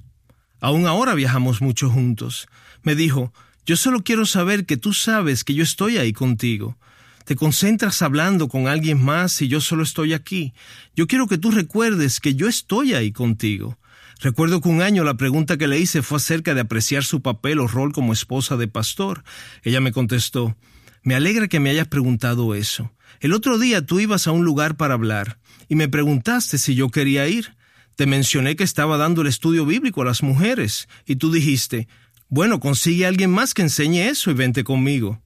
Aún 0.59 0.85
ahora 0.85 1.13
viajamos 1.13 1.61
mucho 1.61 1.89
juntos. 1.89 2.49
Me 2.83 2.93
dijo, 2.93 3.31
yo 3.65 3.77
solo 3.77 4.03
quiero 4.03 4.25
saber 4.25 4.65
que 4.65 4.75
tú 4.75 4.91
sabes 4.91 5.45
que 5.45 5.53
yo 5.53 5.63
estoy 5.63 5.97
ahí 5.97 6.11
contigo. 6.11 6.77
Te 7.23 7.37
concentras 7.37 8.01
hablando 8.01 8.49
con 8.49 8.67
alguien 8.67 9.01
más 9.01 9.41
y 9.41 9.47
yo 9.47 9.61
solo 9.61 9.83
estoy 9.83 10.11
aquí. 10.11 10.53
Yo 10.93 11.07
quiero 11.07 11.27
que 11.27 11.37
tú 11.37 11.51
recuerdes 11.51 12.19
que 12.19 12.35
yo 12.35 12.49
estoy 12.49 12.95
ahí 12.95 13.13
contigo. 13.13 13.79
Recuerdo 14.19 14.59
que 14.59 14.67
un 14.67 14.81
año 14.81 15.05
la 15.05 15.15
pregunta 15.15 15.55
que 15.55 15.69
le 15.69 15.79
hice 15.79 16.01
fue 16.01 16.17
acerca 16.17 16.53
de 16.53 16.59
apreciar 16.59 17.05
su 17.05 17.21
papel 17.21 17.59
o 17.59 17.67
rol 17.69 17.93
como 17.93 18.11
esposa 18.11 18.57
de 18.57 18.67
pastor. 18.67 19.23
Ella 19.63 19.79
me 19.79 19.93
contestó, 19.93 20.57
me 21.05 21.13
alegra 21.13 21.47
que 21.47 21.59
me 21.59 21.69
hayas 21.69 21.87
preguntado 21.87 22.55
eso. 22.55 22.91
El 23.19 23.33
otro 23.33 23.59
día 23.59 23.85
tú 23.85 23.99
ibas 23.99 24.25
a 24.25 24.31
un 24.31 24.43
lugar 24.43 24.75
para 24.75 24.95
hablar 24.95 25.39
y 25.69 25.75
me 25.75 25.87
preguntaste 25.87 26.57
si 26.57 26.73
yo 26.73 26.89
quería 26.89 27.27
ir. 27.27 27.55
Te 27.95 28.07
mencioné 28.07 28.55
que 28.55 28.63
estaba 28.63 28.97
dando 28.97 29.21
el 29.21 29.27
estudio 29.27 29.67
bíblico 29.67 30.01
a 30.01 30.05
las 30.05 30.23
mujeres 30.23 30.89
y 31.05 31.17
tú 31.17 31.31
dijiste, 31.31 31.87
bueno, 32.27 32.59
consigue 32.59 33.05
a 33.05 33.09
alguien 33.09 33.29
más 33.29 33.53
que 33.53 33.61
enseñe 33.61 34.09
eso 34.09 34.31
y 34.31 34.33
vente 34.33 34.63
conmigo. 34.63 35.21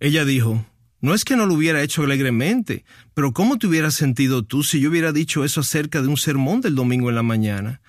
Ella 0.00 0.26
dijo, 0.26 0.66
no 1.00 1.14
es 1.14 1.24
que 1.24 1.34
no 1.34 1.46
lo 1.46 1.54
hubiera 1.54 1.82
hecho 1.82 2.02
alegremente, 2.02 2.84
pero 3.14 3.32
¿cómo 3.32 3.58
te 3.58 3.66
hubieras 3.66 3.94
sentido 3.94 4.44
tú 4.44 4.62
si 4.62 4.80
yo 4.80 4.90
hubiera 4.90 5.12
dicho 5.12 5.44
eso 5.44 5.62
acerca 5.62 6.02
de 6.02 6.08
un 6.08 6.18
sermón 6.18 6.60
del 6.60 6.74
domingo 6.74 7.08
en 7.08 7.16
la 7.16 7.22
mañana? 7.22 7.80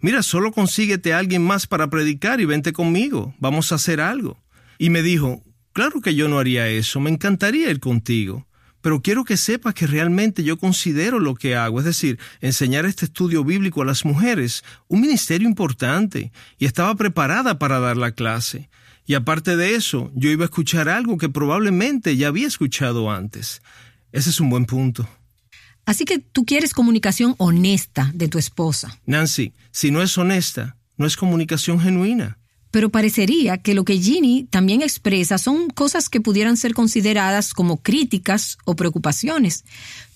Mira, 0.00 0.22
solo 0.22 0.52
consíguete 0.52 1.14
a 1.14 1.18
alguien 1.18 1.42
más 1.42 1.66
para 1.66 1.88
predicar 1.88 2.42
y 2.42 2.44
vente 2.44 2.74
conmigo, 2.74 3.34
vamos 3.38 3.72
a 3.72 3.76
hacer 3.76 4.02
algo. 4.02 4.38
Y 4.78 4.90
me 4.90 5.02
dijo, 5.02 5.42
Claro 5.72 6.00
que 6.00 6.14
yo 6.14 6.28
no 6.28 6.38
haría 6.38 6.68
eso, 6.68 6.98
me 7.00 7.10
encantaría 7.10 7.70
ir 7.70 7.78
contigo, 7.78 8.46
pero 8.80 9.02
quiero 9.02 9.24
que 9.24 9.36
sepas 9.36 9.74
que 9.74 9.86
realmente 9.86 10.42
yo 10.42 10.58
considero 10.58 11.20
lo 11.20 11.36
que 11.36 11.54
hago, 11.54 11.78
es 11.78 11.84
decir, 11.84 12.18
enseñar 12.40 12.86
este 12.86 13.04
estudio 13.04 13.44
bíblico 13.44 13.82
a 13.82 13.84
las 13.84 14.04
mujeres, 14.04 14.64
un 14.88 15.00
ministerio 15.00 15.46
importante, 15.46 16.32
y 16.58 16.64
estaba 16.64 16.94
preparada 16.96 17.58
para 17.58 17.78
dar 17.78 17.96
la 17.96 18.12
clase. 18.12 18.68
Y 19.06 19.14
aparte 19.14 19.56
de 19.56 19.74
eso, 19.74 20.10
yo 20.14 20.30
iba 20.30 20.44
a 20.44 20.46
escuchar 20.46 20.88
algo 20.88 21.18
que 21.18 21.28
probablemente 21.28 22.16
ya 22.16 22.28
había 22.28 22.46
escuchado 22.46 23.10
antes. 23.10 23.62
Ese 24.12 24.30
es 24.30 24.40
un 24.40 24.50
buen 24.50 24.66
punto. 24.66 25.08
Así 25.86 26.04
que 26.04 26.18
tú 26.18 26.44
quieres 26.44 26.74
comunicación 26.74 27.34
honesta 27.38 28.10
de 28.14 28.28
tu 28.28 28.38
esposa. 28.38 28.98
Nancy, 29.06 29.52
si 29.70 29.90
no 29.90 30.02
es 30.02 30.16
honesta, 30.18 30.76
no 30.96 31.06
es 31.06 31.16
comunicación 31.16 31.80
genuina 31.80 32.39
pero 32.70 32.90
parecería 32.90 33.58
que 33.58 33.74
lo 33.74 33.84
que 33.84 33.98
Ginny 33.98 34.46
también 34.50 34.82
expresa 34.82 35.38
son 35.38 35.70
cosas 35.70 36.08
que 36.08 36.20
pudieran 36.20 36.56
ser 36.56 36.74
consideradas 36.74 37.52
como 37.54 37.82
críticas 37.82 38.58
o 38.64 38.76
preocupaciones, 38.76 39.64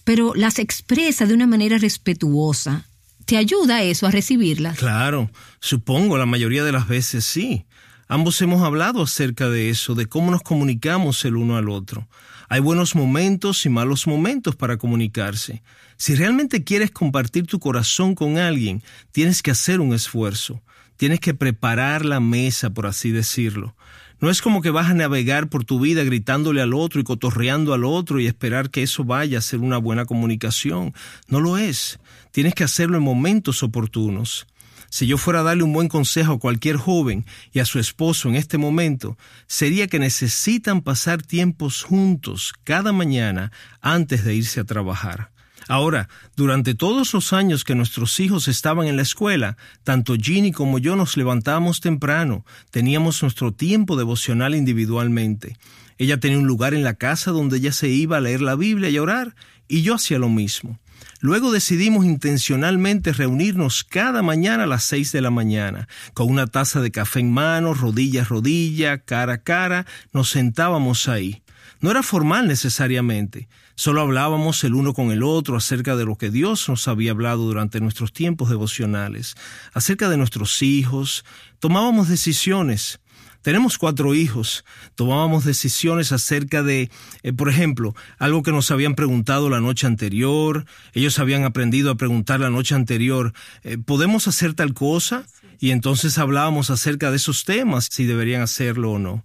pero 0.04 0.34
las 0.34 0.58
expresa 0.58 1.26
de 1.26 1.34
una 1.34 1.46
manera 1.46 1.78
respetuosa. 1.78 2.86
¿Te 3.24 3.36
ayuda 3.38 3.82
eso 3.82 4.06
a 4.06 4.10
recibirlas? 4.10 4.78
Claro, 4.78 5.30
supongo 5.60 6.18
la 6.18 6.26
mayoría 6.26 6.62
de 6.62 6.72
las 6.72 6.86
veces 6.86 7.24
sí. 7.24 7.64
Ambos 8.06 8.40
hemos 8.42 8.62
hablado 8.62 9.02
acerca 9.02 9.48
de 9.48 9.70
eso, 9.70 9.94
de 9.94 10.06
cómo 10.06 10.30
nos 10.30 10.42
comunicamos 10.42 11.24
el 11.24 11.36
uno 11.36 11.56
al 11.56 11.70
otro. 11.70 12.06
Hay 12.50 12.60
buenos 12.60 12.94
momentos 12.94 13.64
y 13.64 13.70
malos 13.70 14.06
momentos 14.06 14.54
para 14.56 14.76
comunicarse. 14.76 15.62
Si 15.96 16.14
realmente 16.14 16.64
quieres 16.64 16.90
compartir 16.90 17.46
tu 17.46 17.58
corazón 17.58 18.14
con 18.14 18.36
alguien, 18.36 18.82
tienes 19.10 19.42
que 19.42 19.50
hacer 19.50 19.80
un 19.80 19.94
esfuerzo. 19.94 20.60
Tienes 20.96 21.20
que 21.20 21.34
preparar 21.34 22.04
la 22.04 22.20
mesa, 22.20 22.70
por 22.70 22.86
así 22.86 23.10
decirlo. 23.10 23.74
No 24.20 24.30
es 24.30 24.40
como 24.40 24.62
que 24.62 24.70
vas 24.70 24.88
a 24.88 24.94
navegar 24.94 25.48
por 25.48 25.64
tu 25.64 25.80
vida 25.80 26.02
gritándole 26.04 26.62
al 26.62 26.72
otro 26.72 27.00
y 27.00 27.04
cotorreando 27.04 27.74
al 27.74 27.84
otro 27.84 28.20
y 28.20 28.26
esperar 28.26 28.70
que 28.70 28.82
eso 28.82 29.04
vaya 29.04 29.38
a 29.38 29.42
ser 29.42 29.60
una 29.60 29.76
buena 29.76 30.06
comunicación. 30.06 30.94
No 31.28 31.40
lo 31.40 31.58
es. 31.58 31.98
Tienes 32.30 32.54
que 32.54 32.64
hacerlo 32.64 32.96
en 32.96 33.02
momentos 33.02 33.62
oportunos. 33.62 34.46
Si 34.88 35.08
yo 35.08 35.18
fuera 35.18 35.40
a 35.40 35.42
darle 35.42 35.64
un 35.64 35.72
buen 35.72 35.88
consejo 35.88 36.34
a 36.34 36.38
cualquier 36.38 36.76
joven 36.76 37.26
y 37.52 37.58
a 37.58 37.64
su 37.64 37.80
esposo 37.80 38.28
en 38.28 38.36
este 38.36 38.58
momento, 38.58 39.18
sería 39.48 39.88
que 39.88 39.98
necesitan 39.98 40.82
pasar 40.82 41.20
tiempos 41.20 41.82
juntos 41.82 42.54
cada 42.62 42.92
mañana 42.92 43.50
antes 43.80 44.24
de 44.24 44.36
irse 44.36 44.60
a 44.60 44.64
trabajar. 44.64 45.33
Ahora, 45.68 46.08
durante 46.36 46.74
todos 46.74 47.14
los 47.14 47.32
años 47.32 47.64
que 47.64 47.74
nuestros 47.74 48.20
hijos 48.20 48.48
estaban 48.48 48.86
en 48.86 48.96
la 48.96 49.02
escuela, 49.02 49.56
tanto 49.82 50.14
Ginny 50.14 50.52
como 50.52 50.78
yo 50.78 50.96
nos 50.96 51.16
levantábamos 51.16 51.80
temprano, 51.80 52.44
teníamos 52.70 53.22
nuestro 53.22 53.52
tiempo 53.52 53.96
devocional 53.96 54.54
individualmente. 54.54 55.56
Ella 55.96 56.18
tenía 56.18 56.38
un 56.38 56.46
lugar 56.46 56.74
en 56.74 56.84
la 56.84 56.94
casa 56.94 57.30
donde 57.30 57.58
ella 57.58 57.72
se 57.72 57.88
iba 57.88 58.16
a 58.16 58.20
leer 58.20 58.42
la 58.42 58.56
Biblia 58.56 58.90
y 58.90 58.98
orar, 58.98 59.34
y 59.68 59.82
yo 59.82 59.94
hacía 59.94 60.18
lo 60.18 60.28
mismo. 60.28 60.78
Luego 61.20 61.52
decidimos 61.52 62.04
intencionalmente 62.04 63.12
reunirnos 63.12 63.84
cada 63.84 64.20
mañana 64.22 64.64
a 64.64 64.66
las 64.66 64.84
seis 64.84 65.10
de 65.12 65.22
la 65.22 65.30
mañana, 65.30 65.88
con 66.12 66.30
una 66.30 66.46
taza 66.46 66.82
de 66.82 66.90
café 66.90 67.20
en 67.20 67.32
mano, 67.32 67.72
rodilla 67.72 68.22
a 68.22 68.24
rodilla, 68.24 68.98
cara 68.98 69.34
a 69.34 69.38
cara, 69.38 69.86
nos 70.12 70.28
sentábamos 70.28 71.08
ahí. 71.08 71.43
No 71.84 71.90
era 71.90 72.02
formal 72.02 72.48
necesariamente, 72.48 73.46
solo 73.74 74.00
hablábamos 74.00 74.64
el 74.64 74.72
uno 74.72 74.94
con 74.94 75.10
el 75.10 75.22
otro 75.22 75.54
acerca 75.54 75.96
de 75.96 76.06
lo 76.06 76.16
que 76.16 76.30
Dios 76.30 76.66
nos 76.70 76.88
había 76.88 77.10
hablado 77.10 77.44
durante 77.44 77.78
nuestros 77.78 78.10
tiempos 78.10 78.48
devocionales, 78.48 79.34
acerca 79.74 80.08
de 80.08 80.16
nuestros 80.16 80.62
hijos, 80.62 81.26
tomábamos 81.58 82.08
decisiones. 82.08 83.00
Tenemos 83.42 83.76
cuatro 83.76 84.14
hijos, 84.14 84.64
tomábamos 84.94 85.44
decisiones 85.44 86.10
acerca 86.12 86.62
de, 86.62 86.90
eh, 87.22 87.34
por 87.34 87.50
ejemplo, 87.50 87.94
algo 88.18 88.42
que 88.42 88.50
nos 88.50 88.70
habían 88.70 88.94
preguntado 88.94 89.50
la 89.50 89.60
noche 89.60 89.86
anterior, 89.86 90.64
ellos 90.94 91.18
habían 91.18 91.44
aprendido 91.44 91.90
a 91.90 91.96
preguntar 91.96 92.40
la 92.40 92.48
noche 92.48 92.74
anterior, 92.74 93.34
eh, 93.62 93.76
¿podemos 93.76 94.26
hacer 94.26 94.54
tal 94.54 94.72
cosa? 94.72 95.26
Y 95.60 95.70
entonces 95.70 96.16
hablábamos 96.16 96.70
acerca 96.70 97.10
de 97.10 97.18
esos 97.18 97.44
temas, 97.44 97.90
si 97.90 98.04
deberían 98.04 98.40
hacerlo 98.40 98.92
o 98.92 98.98
no. 98.98 99.22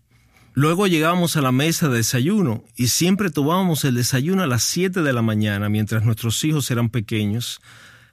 Luego 0.60 0.88
llegábamos 0.88 1.38
a 1.38 1.42
la 1.42 1.54
mesa 1.54 1.88
de 1.88 2.00
desayuno 2.00 2.66
y 2.75 2.88
siempre 2.88 3.30
tomábamos 3.30 3.86
el 3.86 3.96
desayuno 3.96 4.44
a 4.44 4.46
las 4.46 4.62
7 4.63 5.04
de 5.04 5.13
la 5.13 5.22
mañana 5.22 5.70
mientras 5.70 6.04
nuestros 6.04 6.44
hijos 6.44 6.70
eran 6.70 6.89
pequeños. 6.89 7.62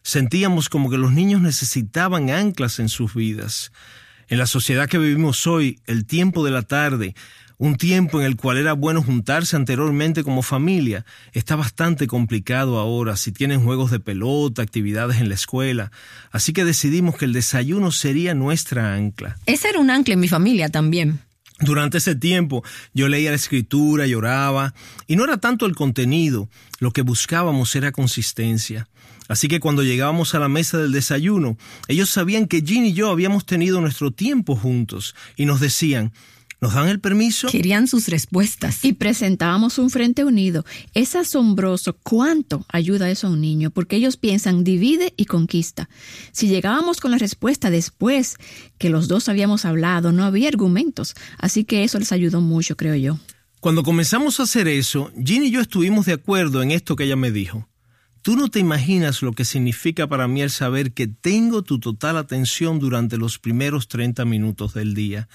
Sentíamos 0.02 0.68
como 0.68 0.88
que 0.88 0.96
los 0.96 1.10
niños 1.10 1.40
necesitaban 1.40 2.30
anclas 2.30 2.78
en 2.78 2.88
sus 2.88 3.14
vidas. 3.14 3.72
En 4.28 4.38
la 4.38 4.46
sociedad 4.46 4.88
que 4.88 4.98
vivimos 4.98 5.48
hoy, 5.48 5.80
el 5.86 6.06
tiempo 6.06 6.44
de 6.44 6.52
la 6.52 6.62
tarde, 6.62 7.16
un 7.58 7.74
tiempo 7.74 8.20
en 8.20 8.26
el 8.26 8.36
cual 8.36 8.58
era 8.58 8.74
bueno 8.74 9.02
juntarse 9.02 9.56
anteriormente 9.56 10.22
como 10.22 10.42
familia, 10.42 11.04
está 11.32 11.56
bastante 11.56 12.06
complicado 12.06 12.78
ahora 12.78 13.16
si 13.16 13.32
tienen 13.32 13.64
juegos 13.64 13.90
de 13.90 13.98
pelota, 13.98 14.62
actividades 14.62 15.20
en 15.20 15.30
la 15.30 15.34
escuela. 15.34 15.90
Así 16.30 16.52
que 16.52 16.64
decidimos 16.64 17.16
que 17.16 17.24
el 17.24 17.32
desayuno 17.32 17.90
sería 17.90 18.34
nuestra 18.34 18.94
ancla. 18.94 19.36
Ese 19.46 19.68
era 19.68 19.80
un 19.80 19.90
ancla 19.90 20.14
en 20.14 20.20
mi 20.20 20.28
familia 20.28 20.68
también. 20.68 21.25
Durante 21.60 21.98
ese 21.98 22.14
tiempo 22.14 22.62
yo 22.92 23.08
leía 23.08 23.30
la 23.30 23.36
escritura, 23.36 24.06
lloraba, 24.06 24.74
y 25.06 25.16
no 25.16 25.24
era 25.24 25.38
tanto 25.38 25.64
el 25.64 25.74
contenido, 25.74 26.48
lo 26.80 26.92
que 26.92 27.02
buscábamos 27.02 27.74
era 27.74 27.92
consistencia. 27.92 28.88
Así 29.28 29.48
que 29.48 29.58
cuando 29.58 29.82
llegábamos 29.82 30.34
a 30.34 30.38
la 30.38 30.48
mesa 30.48 30.78
del 30.78 30.92
desayuno, 30.92 31.56
ellos 31.88 32.10
sabían 32.10 32.46
que 32.46 32.62
Jean 32.62 32.84
y 32.84 32.92
yo 32.92 33.10
habíamos 33.10 33.46
tenido 33.46 33.80
nuestro 33.80 34.10
tiempo 34.10 34.54
juntos, 34.54 35.14
y 35.34 35.46
nos 35.46 35.60
decían, 35.60 36.12
¿Nos 36.58 36.72
dan 36.72 36.88
el 36.88 37.00
permiso? 37.00 37.48
Querían 37.48 37.86
sus 37.86 38.08
respuestas. 38.08 38.82
Y 38.82 38.94
presentábamos 38.94 39.78
un 39.78 39.90
frente 39.90 40.24
unido. 40.24 40.64
Es 40.94 41.14
asombroso 41.14 41.98
cuánto 42.02 42.64
ayuda 42.68 43.10
eso 43.10 43.26
a 43.26 43.30
un 43.30 43.42
niño, 43.42 43.70
porque 43.70 43.96
ellos 43.96 44.16
piensan 44.16 44.64
divide 44.64 45.12
y 45.18 45.26
conquista. 45.26 45.90
Si 46.32 46.48
llegábamos 46.48 47.00
con 47.00 47.10
la 47.10 47.18
respuesta 47.18 47.68
después 47.68 48.36
que 48.78 48.88
los 48.88 49.06
dos 49.06 49.28
habíamos 49.28 49.66
hablado, 49.66 50.12
no 50.12 50.24
había 50.24 50.48
argumentos. 50.48 51.14
Así 51.38 51.64
que 51.64 51.84
eso 51.84 51.98
les 51.98 52.12
ayudó 52.12 52.40
mucho, 52.40 52.76
creo 52.76 52.94
yo. 52.94 53.18
Cuando 53.60 53.82
comenzamos 53.82 54.40
a 54.40 54.44
hacer 54.44 54.66
eso, 54.66 55.10
Jean 55.16 55.44
y 55.44 55.50
yo 55.50 55.60
estuvimos 55.60 56.06
de 56.06 56.14
acuerdo 56.14 56.62
en 56.62 56.70
esto 56.70 56.96
que 56.96 57.04
ella 57.04 57.16
me 57.16 57.30
dijo. 57.30 57.68
Tú 58.26 58.34
no 58.34 58.48
te 58.48 58.58
imaginas 58.58 59.22
lo 59.22 59.30
que 59.30 59.44
significa 59.44 60.08
para 60.08 60.26
mí 60.26 60.42
el 60.42 60.50
saber 60.50 60.92
que 60.92 61.06
tengo 61.06 61.62
tu 61.62 61.78
total 61.78 62.16
atención 62.16 62.80
durante 62.80 63.18
los 63.18 63.38
primeros 63.38 63.86
30 63.86 64.24
minutos 64.24 64.74
del 64.74 64.94
día. 64.94 65.28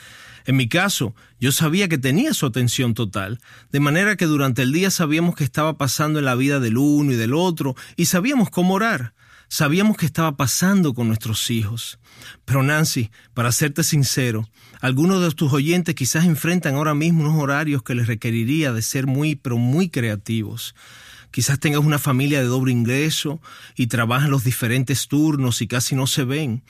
En 0.46 0.58
mi 0.58 0.68
caso, 0.68 1.16
yo 1.40 1.54
sabía 1.54 1.88
que 1.88 1.98
tenía 1.98 2.34
su 2.34 2.46
atención 2.46 2.94
total, 2.94 3.40
de 3.72 3.80
manera 3.80 4.18
que 4.18 4.26
durante 4.26 4.64
el 4.64 4.74
día 4.74 4.92
sabíamos 4.92 5.36
que 5.36 5.46
estaba 5.46 5.78
pasando 5.78 6.20
en 6.20 6.26
la 6.26 6.36
vida 6.36 6.60
del 6.60 6.76
uno 6.76 7.14
y 7.14 7.16
del 7.16 7.34
otro, 7.34 7.78
y 7.96 8.08
sabíamos 8.08 8.50
cómo 8.50 8.74
orar. 8.74 9.14
Sabíamos 9.48 9.96
que 9.96 10.06
estaba 10.06 10.36
pasando 10.36 10.94
con 10.94 11.08
nuestros 11.08 11.50
hijos. 11.50 11.98
Pero 12.44 12.62
Nancy, 12.62 13.10
para 13.34 13.54
serte 13.54 13.86
sincero, 13.86 14.50
algunos 14.82 15.22
de 15.22 15.32
tus 15.32 15.54
oyentes 15.54 15.96
quizás 15.96 16.26
enfrentan 16.26 16.76
ahora 16.76 16.94
mismo 16.94 17.22
unos 17.22 17.42
horarios 17.42 17.84
que 17.84 17.96
les 17.96 18.08
requeriría 18.08 18.74
de 18.74 18.82
ser 18.82 19.08
muy, 19.08 19.38
pero 19.38 19.56
muy 19.56 19.88
creativos. 19.88 20.76
Quizás 21.32 21.60
tengas 21.60 21.82
una 21.82 22.00
familia 22.00 22.40
de 22.40 22.48
doble 22.48 22.72
ingreso 22.72 23.42
y 23.76 23.88
trabajan 23.88 24.32
los 24.32 24.44
diferentes 24.44 25.08
turnos 25.08 25.62
y 25.62 25.68
casi 25.68 25.96
no 25.96 26.08
se 26.08 26.24
ven. 26.24 26.64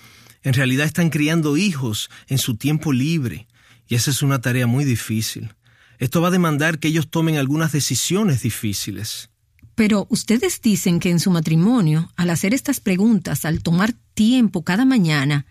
En 0.44 0.54
realidad 0.54 0.86
están 0.86 1.10
criando 1.10 1.58
hijos 1.58 2.10
en 2.28 2.38
su 2.38 2.56
tiempo 2.56 2.94
libre 2.94 3.48
y 3.88 3.96
esa 3.96 4.12
es 4.12 4.22
una 4.22 4.40
tarea 4.40 4.68
muy 4.68 4.86
difícil. 4.86 5.54
Esto 6.00 6.22
va 6.22 6.30
a 6.30 6.32
demandar 6.32 6.80
que 6.80 6.88
ellos 6.88 7.10
tomen 7.10 7.38
algunas 7.38 7.72
decisiones 7.72 8.42
difíciles. 8.42 9.30
Pero 9.76 10.08
ustedes 10.10 10.62
dicen 10.62 11.00
que 11.00 11.10
en 11.10 11.20
su 11.20 11.32
matrimonio, 11.32 12.12
al 12.16 12.30
hacer 12.30 12.54
estas 12.54 12.80
preguntas, 12.80 13.46
al 13.46 13.62
tomar 13.62 13.94
tiempo 14.14 14.64
cada 14.64 14.86
mañana, 14.86 15.46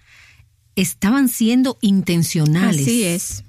estaban 0.76 1.28
siendo 1.28 1.78
intencionales. 1.80 2.82
Así 2.82 3.04
es. 3.04 3.44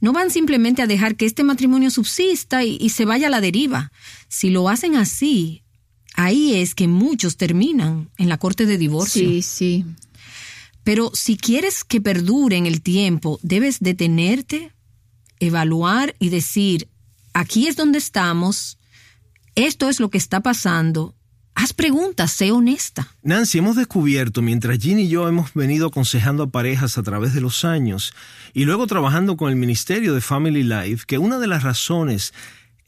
No 0.00 0.12
van 0.12 0.30
simplemente 0.30 0.82
a 0.82 0.86
dejar 0.86 1.16
que 1.16 1.26
este 1.26 1.44
matrimonio 1.44 1.90
subsista 1.90 2.64
y, 2.64 2.76
y, 2.80 2.90
se 2.90 3.04
vaya 3.04 3.28
a 3.28 3.30
la 3.30 3.40
deriva. 3.40 3.92
Si 4.28 4.50
lo 4.50 4.68
hacen 4.68 4.96
así, 4.96 5.62
ahí 6.14 6.54
es 6.54 6.74
que 6.74 6.88
muchos 6.88 7.36
terminan 7.36 8.10
en 8.18 8.28
la 8.28 8.38
corte 8.38 8.66
de 8.66 8.78
divorcio. 8.78 9.28
Sí, 9.28 9.42
sí. 9.42 9.84
Pero 10.84 11.10
si 11.14 11.36
quieres 11.36 11.82
que 11.82 12.00
perdure 12.00 12.56
en 12.56 12.66
el 12.66 12.82
tiempo, 12.82 13.40
debes 13.42 13.80
detenerte, 13.80 14.72
evaluar 15.40 16.14
y 16.18 16.28
decir, 16.28 16.88
aquí 17.32 17.66
es 17.66 17.76
donde 17.76 17.98
estamos, 17.98 18.78
esto 19.54 19.88
es 19.88 19.98
lo 19.98 20.10
que 20.10 20.18
está 20.18 20.40
pasando. 20.42 21.14
Haz 21.54 21.72
preguntas, 21.72 22.32
sé 22.32 22.50
honesta. 22.50 23.08
Nancy, 23.22 23.58
hemos 23.58 23.76
descubierto, 23.76 24.42
mientras 24.42 24.78
Ginny 24.78 25.02
y 25.02 25.08
yo 25.08 25.28
hemos 25.28 25.54
venido 25.54 25.86
aconsejando 25.86 26.42
a 26.42 26.50
parejas 26.50 26.98
a 26.98 27.02
través 27.02 27.32
de 27.32 27.40
los 27.40 27.64
años 27.64 28.12
y 28.52 28.64
luego 28.64 28.86
trabajando 28.86 29.36
con 29.36 29.50
el 29.50 29.56
Ministerio 29.56 30.14
de 30.14 30.20
Family 30.20 30.64
Life, 30.64 31.04
que 31.06 31.18
una 31.18 31.38
de 31.38 31.46
las 31.46 31.62
razones, 31.62 32.34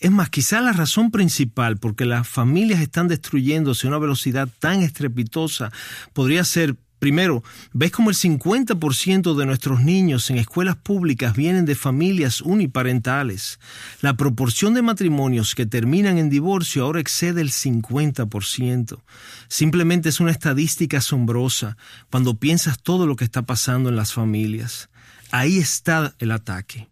es 0.00 0.10
más, 0.10 0.30
quizá 0.30 0.60
la 0.60 0.72
razón 0.72 1.12
principal 1.12 1.76
porque 1.76 2.04
las 2.04 2.28
familias 2.28 2.80
están 2.80 3.06
destruyéndose 3.06 3.86
a 3.86 3.90
una 3.90 3.98
velocidad 3.98 4.48
tan 4.58 4.82
estrepitosa, 4.82 5.70
podría 6.12 6.44
ser 6.44 6.76
Primero, 7.06 7.44
ves 7.72 7.92
como 7.92 8.10
el 8.10 8.16
50% 8.16 9.36
de 9.36 9.46
nuestros 9.46 9.80
niños 9.80 10.28
en 10.28 10.38
escuelas 10.38 10.74
públicas 10.74 11.36
vienen 11.36 11.64
de 11.64 11.76
familias 11.76 12.40
uniparentales. 12.40 13.60
La 14.00 14.16
proporción 14.16 14.74
de 14.74 14.82
matrimonios 14.82 15.54
que 15.54 15.66
terminan 15.66 16.18
en 16.18 16.30
divorcio 16.30 16.82
ahora 16.82 16.98
excede 16.98 17.42
el 17.42 17.52
50%. 17.52 18.98
Simplemente 19.46 20.08
es 20.08 20.18
una 20.18 20.32
estadística 20.32 20.98
asombrosa 20.98 21.76
cuando 22.10 22.40
piensas 22.40 22.82
todo 22.82 23.06
lo 23.06 23.14
que 23.14 23.22
está 23.22 23.42
pasando 23.42 23.88
en 23.88 23.94
las 23.94 24.12
familias. 24.12 24.88
Ahí 25.30 25.58
está 25.58 26.16
el 26.18 26.32
ataque. 26.32 26.88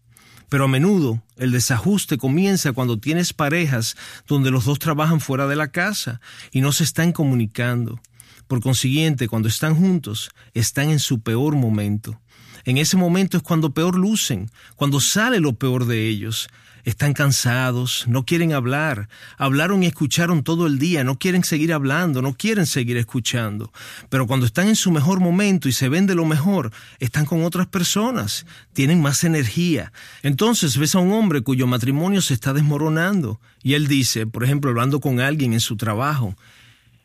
Pero 0.48 0.66
a 0.66 0.68
menudo 0.68 1.24
el 1.38 1.50
desajuste 1.50 2.18
comienza 2.18 2.70
cuando 2.70 3.00
tienes 3.00 3.32
parejas 3.32 3.96
donde 4.28 4.52
los 4.52 4.64
dos 4.64 4.78
trabajan 4.78 5.18
fuera 5.18 5.48
de 5.48 5.56
la 5.56 5.72
casa 5.72 6.20
y 6.52 6.60
no 6.60 6.70
se 6.70 6.84
están 6.84 7.10
comunicando. 7.10 8.00
Por 8.46 8.60
consiguiente, 8.60 9.28
cuando 9.28 9.48
están 9.48 9.74
juntos, 9.74 10.30
están 10.52 10.90
en 10.90 11.00
su 11.00 11.20
peor 11.20 11.54
momento. 11.56 12.20
En 12.64 12.78
ese 12.78 12.96
momento 12.96 13.36
es 13.36 13.42
cuando 13.42 13.74
peor 13.74 13.96
lucen, 13.96 14.50
cuando 14.76 15.00
sale 15.00 15.40
lo 15.40 15.54
peor 15.54 15.86
de 15.86 16.08
ellos. 16.08 16.48
Están 16.84 17.14
cansados, 17.14 18.04
no 18.08 18.26
quieren 18.26 18.52
hablar, 18.52 19.08
hablaron 19.38 19.82
y 19.82 19.86
escucharon 19.86 20.42
todo 20.42 20.66
el 20.66 20.78
día, 20.78 21.02
no 21.02 21.18
quieren 21.18 21.42
seguir 21.42 21.72
hablando, 21.72 22.20
no 22.20 22.34
quieren 22.34 22.66
seguir 22.66 22.98
escuchando. 22.98 23.72
Pero 24.10 24.26
cuando 24.26 24.44
están 24.44 24.68
en 24.68 24.76
su 24.76 24.90
mejor 24.90 25.20
momento 25.20 25.66
y 25.66 25.72
se 25.72 25.88
ven 25.88 26.04
de 26.04 26.14
lo 26.14 26.26
mejor, 26.26 26.72
están 26.98 27.24
con 27.24 27.42
otras 27.42 27.68
personas, 27.68 28.44
tienen 28.74 29.00
más 29.00 29.24
energía. 29.24 29.94
Entonces 30.22 30.76
ves 30.76 30.94
a 30.94 30.98
un 30.98 31.12
hombre 31.12 31.40
cuyo 31.40 31.66
matrimonio 31.66 32.20
se 32.20 32.34
está 32.34 32.52
desmoronando 32.52 33.40
y 33.62 33.72
él 33.72 33.88
dice, 33.88 34.26
por 34.26 34.44
ejemplo, 34.44 34.70
hablando 34.70 35.00
con 35.00 35.20
alguien 35.20 35.54
en 35.54 35.60
su 35.60 35.78
trabajo, 35.78 36.36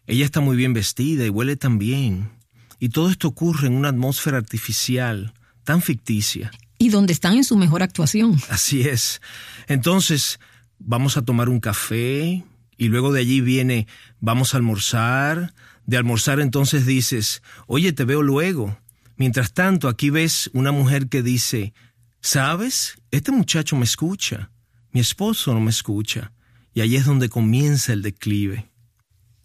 ella 0.10 0.26
está 0.26 0.42
muy 0.42 0.58
bien 0.58 0.74
vestida 0.74 1.24
y 1.24 1.30
huele 1.30 1.56
tan 1.56 1.78
bien. 1.78 2.32
Y 2.80 2.90
todo 2.90 3.12
esto 3.12 3.28
ocurre 3.28 3.68
en 3.68 3.74
una 3.74 3.90
atmósfera 3.90 4.38
artificial, 4.38 5.36
tan 5.64 5.84
ficticia. 5.84 6.50
Y 6.80 6.90
donde 6.90 7.14
están 7.14 7.36
en 7.36 7.44
su 7.44 7.56
mejor 7.58 7.84
actuación. 7.84 8.42
Así 8.50 8.82
es. 8.82 9.22
Entonces, 9.68 10.40
vamos 10.80 11.16
a 11.16 11.22
tomar 11.22 11.48
un 11.48 11.60
café 11.60 12.44
y 12.76 12.88
luego 12.88 13.14
de 13.14 13.22
allí 13.22 13.40
viene, 13.42 13.86
vamos 14.20 14.54
a 14.54 14.58
almorzar. 14.58 15.54
De 15.86 15.98
almorzar 15.98 16.40
entonces 16.40 16.88
dices, 16.88 17.44
oye, 17.68 17.94
te 17.94 18.04
veo 18.04 18.24
luego. 18.24 18.80
Mientras 19.16 19.54
tanto, 19.54 19.88
aquí 19.88 20.10
ves 20.10 20.50
una 20.54 20.72
mujer 20.72 21.08
que 21.08 21.22
dice, 21.22 21.74
¿sabes? 22.20 22.96
Este 23.12 23.32
muchacho 23.32 23.76
me 23.76 23.84
escucha. 23.86 24.50
Mi 24.92 25.02
esposo 25.02 25.54
no 25.54 25.60
me 25.60 25.70
escucha. 25.70 26.32
Y 26.74 26.82
allí 26.82 26.96
es 26.96 27.06
donde 27.06 27.30
comienza 27.30 27.94
el 27.94 28.02
declive. 28.02 28.69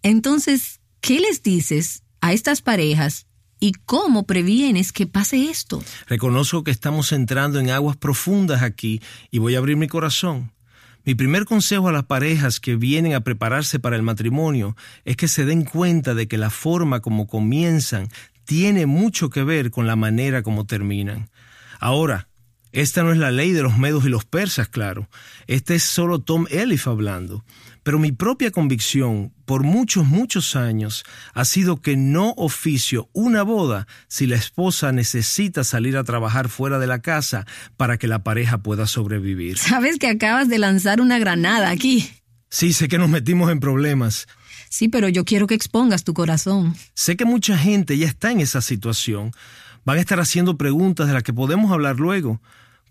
Entonces, 0.05 0.81
¿qué 1.01 1.19
les 1.19 1.41
dices 1.41 2.03
a 2.21 2.31
estas 2.31 2.61
parejas 2.61 3.25
y 3.59 3.71
cómo 3.71 4.27
previenes 4.27 4.93
que 4.93 5.07
pase 5.07 5.49
esto? 5.49 5.83
Reconozco 6.05 6.63
que 6.63 6.69
estamos 6.69 7.11
entrando 7.11 7.59
en 7.59 7.71
aguas 7.71 7.97
profundas 7.97 8.61
aquí 8.61 9.01
y 9.31 9.39
voy 9.39 9.55
a 9.55 9.57
abrir 9.57 9.77
mi 9.77 9.87
corazón. 9.87 10.51
Mi 11.05 11.15
primer 11.15 11.45
consejo 11.45 11.87
a 11.87 11.91
las 11.91 12.03
parejas 12.03 12.59
que 12.59 12.75
vienen 12.75 13.15
a 13.15 13.21
prepararse 13.21 13.79
para 13.79 13.95
el 13.95 14.03
matrimonio 14.03 14.77
es 15.05 15.17
que 15.17 15.27
se 15.27 15.43
den 15.43 15.65
cuenta 15.65 16.13
de 16.13 16.27
que 16.27 16.37
la 16.37 16.51
forma 16.51 16.99
como 16.99 17.25
comienzan 17.25 18.07
tiene 18.43 18.85
mucho 18.85 19.31
que 19.31 19.43
ver 19.43 19.71
con 19.71 19.87
la 19.87 19.95
manera 19.95 20.43
como 20.43 20.67
terminan. 20.67 21.31
Ahora, 21.79 22.27
esta 22.75 23.01
no 23.01 23.11
es 23.11 23.17
la 23.17 23.31
ley 23.31 23.53
de 23.53 23.63
los 23.63 23.79
medos 23.79 24.05
y 24.05 24.09
los 24.09 24.25
persas, 24.25 24.67
claro. 24.67 25.09
Este 25.47 25.73
es 25.73 25.83
solo 25.83 26.19
Tom 26.19 26.45
Elif 26.51 26.87
hablando. 26.87 27.43
Pero 27.85 27.99
mi 27.99 28.11
propia 28.11 28.49
convicción 28.49 29.31
por 29.45 29.61
muchos, 29.61 30.07
muchos 30.07 30.55
años 30.55 31.03
ha 31.35 31.45
sido 31.45 31.83
que 31.83 31.95
no 31.95 32.33
oficio 32.35 33.11
una 33.13 33.43
boda 33.43 33.85
si 34.07 34.25
la 34.25 34.35
esposa 34.35 34.91
necesita 34.91 35.63
salir 35.63 35.95
a 35.95 36.03
trabajar 36.03 36.49
fuera 36.49 36.79
de 36.79 36.87
la 36.87 37.03
casa 37.03 37.45
para 37.77 37.99
que 37.99 38.07
la 38.07 38.23
pareja 38.23 38.57
pueda 38.57 38.87
sobrevivir. 38.87 39.59
Sabes 39.59 39.99
que 39.99 40.07
acabas 40.07 40.49
de 40.49 40.57
lanzar 40.57 40.99
una 40.99 41.19
granada 41.19 41.69
aquí. 41.69 42.09
Sí, 42.49 42.73
sé 42.73 42.87
que 42.87 42.97
nos 42.97 43.09
metimos 43.09 43.51
en 43.51 43.59
problemas. 43.59 44.27
Sí, 44.67 44.89
pero 44.89 45.07
yo 45.07 45.23
quiero 45.23 45.45
que 45.45 45.53
expongas 45.53 46.03
tu 46.03 46.15
corazón. 46.15 46.75
Sé 46.95 47.15
que 47.15 47.25
mucha 47.25 47.55
gente 47.55 47.99
ya 47.99 48.07
está 48.07 48.31
en 48.31 48.39
esa 48.39 48.61
situación. 48.61 49.31
Van 49.85 49.97
a 49.97 50.01
estar 50.01 50.19
haciendo 50.19 50.57
preguntas 50.57 51.05
de 51.05 51.13
las 51.13 51.21
que 51.21 51.33
podemos 51.33 51.71
hablar 51.71 51.97
luego. 51.97 52.41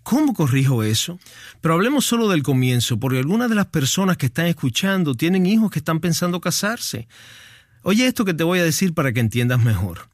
¿Cómo 0.05 0.35
corrijo 0.35 0.83
eso? 0.83 1.19
Pero 1.63 1.75
hablemos 1.75 2.05
solo 2.05 2.29
del 2.29 2.43
comienzo, 2.43 3.01
porque 3.01 3.19
algunas 3.19 3.49
de 3.49 3.55
las 3.55 3.67
personas 3.67 4.19
que 4.19 4.27
están 4.27 4.47
escuchando 4.47 5.15
tienen 5.15 5.47
hijos 5.47 5.71
que 5.71 5.79
están 5.79 5.99
pensando 5.99 6.43
casarse. 6.43 7.09
Oye 7.83 8.07
esto 8.07 8.27
que 8.27 8.35
te 8.35 8.45
voy 8.45 8.59
a 8.59 8.65
decir 8.65 8.93
para 8.93 9.15
que 9.15 9.21
entiendas 9.21 9.65
mejor. 9.65 10.11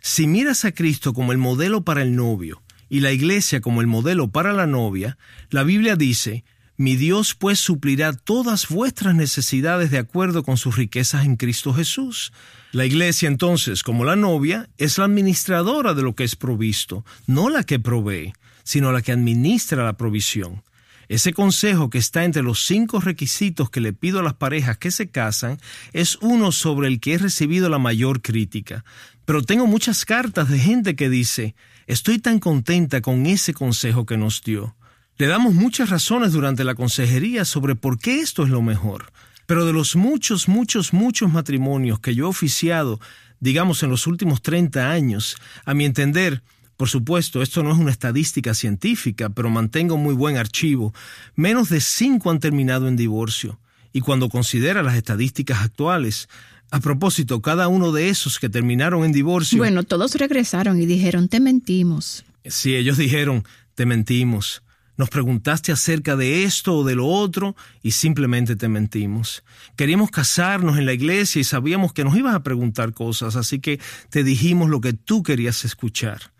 Si 0.00 0.28
miras 0.28 0.64
a 0.64 0.70
Cristo 0.70 1.12
como 1.12 1.32
el 1.32 1.38
modelo 1.38 1.82
para 1.82 2.02
el 2.02 2.14
novio 2.14 2.62
y 2.88 3.00
la 3.00 3.10
iglesia 3.10 3.60
como 3.60 3.80
el 3.80 3.88
modelo 3.88 4.28
para 4.28 4.52
la 4.52 4.68
novia, 4.68 5.18
la 5.50 5.64
Biblia 5.64 5.96
dice, 5.96 6.44
mi 6.76 6.94
Dios 6.94 7.34
pues 7.34 7.58
suplirá 7.58 8.12
todas 8.12 8.68
vuestras 8.68 9.16
necesidades 9.16 9.90
de 9.90 9.98
acuerdo 9.98 10.44
con 10.44 10.56
sus 10.56 10.76
riquezas 10.76 11.24
en 11.24 11.34
Cristo 11.34 11.74
Jesús. 11.74 12.32
La 12.70 12.86
iglesia 12.86 13.26
entonces, 13.26 13.82
como 13.82 14.04
la 14.04 14.14
novia, 14.14 14.68
es 14.78 14.98
la 14.98 15.06
administradora 15.06 15.94
de 15.94 16.02
lo 16.02 16.14
que 16.14 16.22
es 16.22 16.36
provisto, 16.36 17.04
no 17.26 17.48
la 17.48 17.64
que 17.64 17.80
provee 17.80 18.34
sino 18.64 18.92
la 18.92 19.02
que 19.02 19.12
administra 19.12 19.84
la 19.84 19.96
provisión. 19.96 20.62
Ese 21.08 21.32
consejo 21.32 21.90
que 21.90 21.98
está 21.98 22.24
entre 22.24 22.42
los 22.42 22.64
cinco 22.64 23.00
requisitos 23.00 23.68
que 23.68 23.80
le 23.80 23.92
pido 23.92 24.20
a 24.20 24.22
las 24.22 24.34
parejas 24.34 24.78
que 24.78 24.90
se 24.90 25.08
casan 25.08 25.58
es 25.92 26.16
uno 26.22 26.52
sobre 26.52 26.88
el 26.88 27.00
que 27.00 27.14
he 27.14 27.18
recibido 27.18 27.68
la 27.68 27.78
mayor 27.78 28.22
crítica. 28.22 28.84
Pero 29.24 29.42
tengo 29.42 29.66
muchas 29.66 30.04
cartas 30.04 30.48
de 30.48 30.58
gente 30.58 30.96
que 30.96 31.10
dice, 31.10 31.54
estoy 31.86 32.18
tan 32.18 32.38
contenta 32.38 33.00
con 33.00 33.26
ese 33.26 33.52
consejo 33.52 34.06
que 34.06 34.16
nos 34.16 34.42
dio. 34.42 34.74
Le 35.18 35.26
damos 35.26 35.54
muchas 35.54 35.90
razones 35.90 36.32
durante 36.32 36.64
la 36.64 36.74
consejería 36.74 37.44
sobre 37.44 37.74
por 37.74 37.98
qué 37.98 38.20
esto 38.20 38.44
es 38.44 38.48
lo 38.48 38.62
mejor. 38.62 39.12
Pero 39.46 39.66
de 39.66 39.72
los 39.72 39.96
muchos, 39.96 40.48
muchos, 40.48 40.92
muchos 40.92 41.30
matrimonios 41.30 42.00
que 42.00 42.14
yo 42.14 42.24
he 42.24 42.28
oficiado, 42.28 43.00
digamos 43.38 43.82
en 43.82 43.90
los 43.90 44.06
últimos 44.06 44.40
30 44.40 44.90
años, 44.90 45.36
a 45.64 45.74
mi 45.74 45.84
entender, 45.84 46.42
por 46.82 46.88
supuesto, 46.88 47.42
esto 47.42 47.62
no 47.62 47.70
es 47.70 47.78
una 47.78 47.92
estadística 47.92 48.54
científica, 48.54 49.28
pero 49.28 49.48
mantengo 49.50 49.96
muy 49.96 50.14
buen 50.16 50.36
archivo. 50.36 50.92
Menos 51.36 51.68
de 51.68 51.80
cinco 51.80 52.28
han 52.28 52.40
terminado 52.40 52.88
en 52.88 52.96
divorcio. 52.96 53.60
Y 53.92 54.00
cuando 54.00 54.28
considera 54.28 54.82
las 54.82 54.96
estadísticas 54.96 55.62
actuales, 55.62 56.28
A 56.72 56.80
propósito, 56.80 57.40
cada 57.40 57.68
uno 57.68 57.92
de 57.92 58.08
esos 58.08 58.40
que 58.40 58.48
terminaron 58.48 59.04
en 59.04 59.12
divorcio... 59.12 59.58
Bueno, 59.58 59.84
todos 59.84 60.16
regresaron 60.16 60.82
y 60.82 60.86
dijeron, 60.86 61.28
te 61.28 61.38
mentimos. 61.38 62.24
Sí, 62.44 62.74
ellos 62.74 62.96
dijeron, 62.96 63.44
te 63.76 63.86
mentimos. 63.86 64.64
Nos 64.96 65.08
preguntaste 65.08 65.70
acerca 65.70 66.16
de 66.16 66.42
esto 66.42 66.74
o 66.74 66.84
de 66.84 66.96
lo 66.96 67.06
otro 67.06 67.54
y 67.80 67.92
simplemente 67.92 68.56
te 68.56 68.68
mentimos. 68.68 69.44
Queríamos 69.76 70.10
casarnos 70.10 70.78
en 70.78 70.86
la 70.86 70.94
iglesia 70.94 71.38
y 71.38 71.44
sabíamos 71.44 71.92
que 71.92 72.02
nos 72.02 72.16
ibas 72.16 72.34
a 72.34 72.42
preguntar 72.42 72.92
cosas, 72.92 73.36
así 73.36 73.60
que 73.60 73.78
te 74.10 74.24
dijimos 74.24 74.68
lo 74.68 74.80
que 74.80 74.94
tú 74.94 75.22
querías 75.22 75.64
escuchar. 75.64 76.32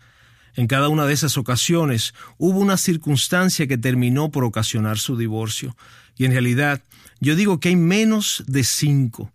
En 0.55 0.67
cada 0.67 0.87
una 0.89 1.05
de 1.05 1.13
esas 1.13 1.37
ocasiones 1.37 2.13
hubo 2.37 2.59
una 2.59 2.77
circunstancia 2.77 3.67
que 3.67 3.77
terminó 3.77 4.31
por 4.31 4.43
ocasionar 4.43 4.99
su 4.99 5.17
divorcio. 5.17 5.75
Y 6.15 6.25
en 6.25 6.31
realidad, 6.31 6.83
yo 7.19 7.35
digo 7.35 7.59
que 7.59 7.69
hay 7.69 7.75
menos 7.75 8.43
de 8.47 8.63
cinco. 8.63 9.31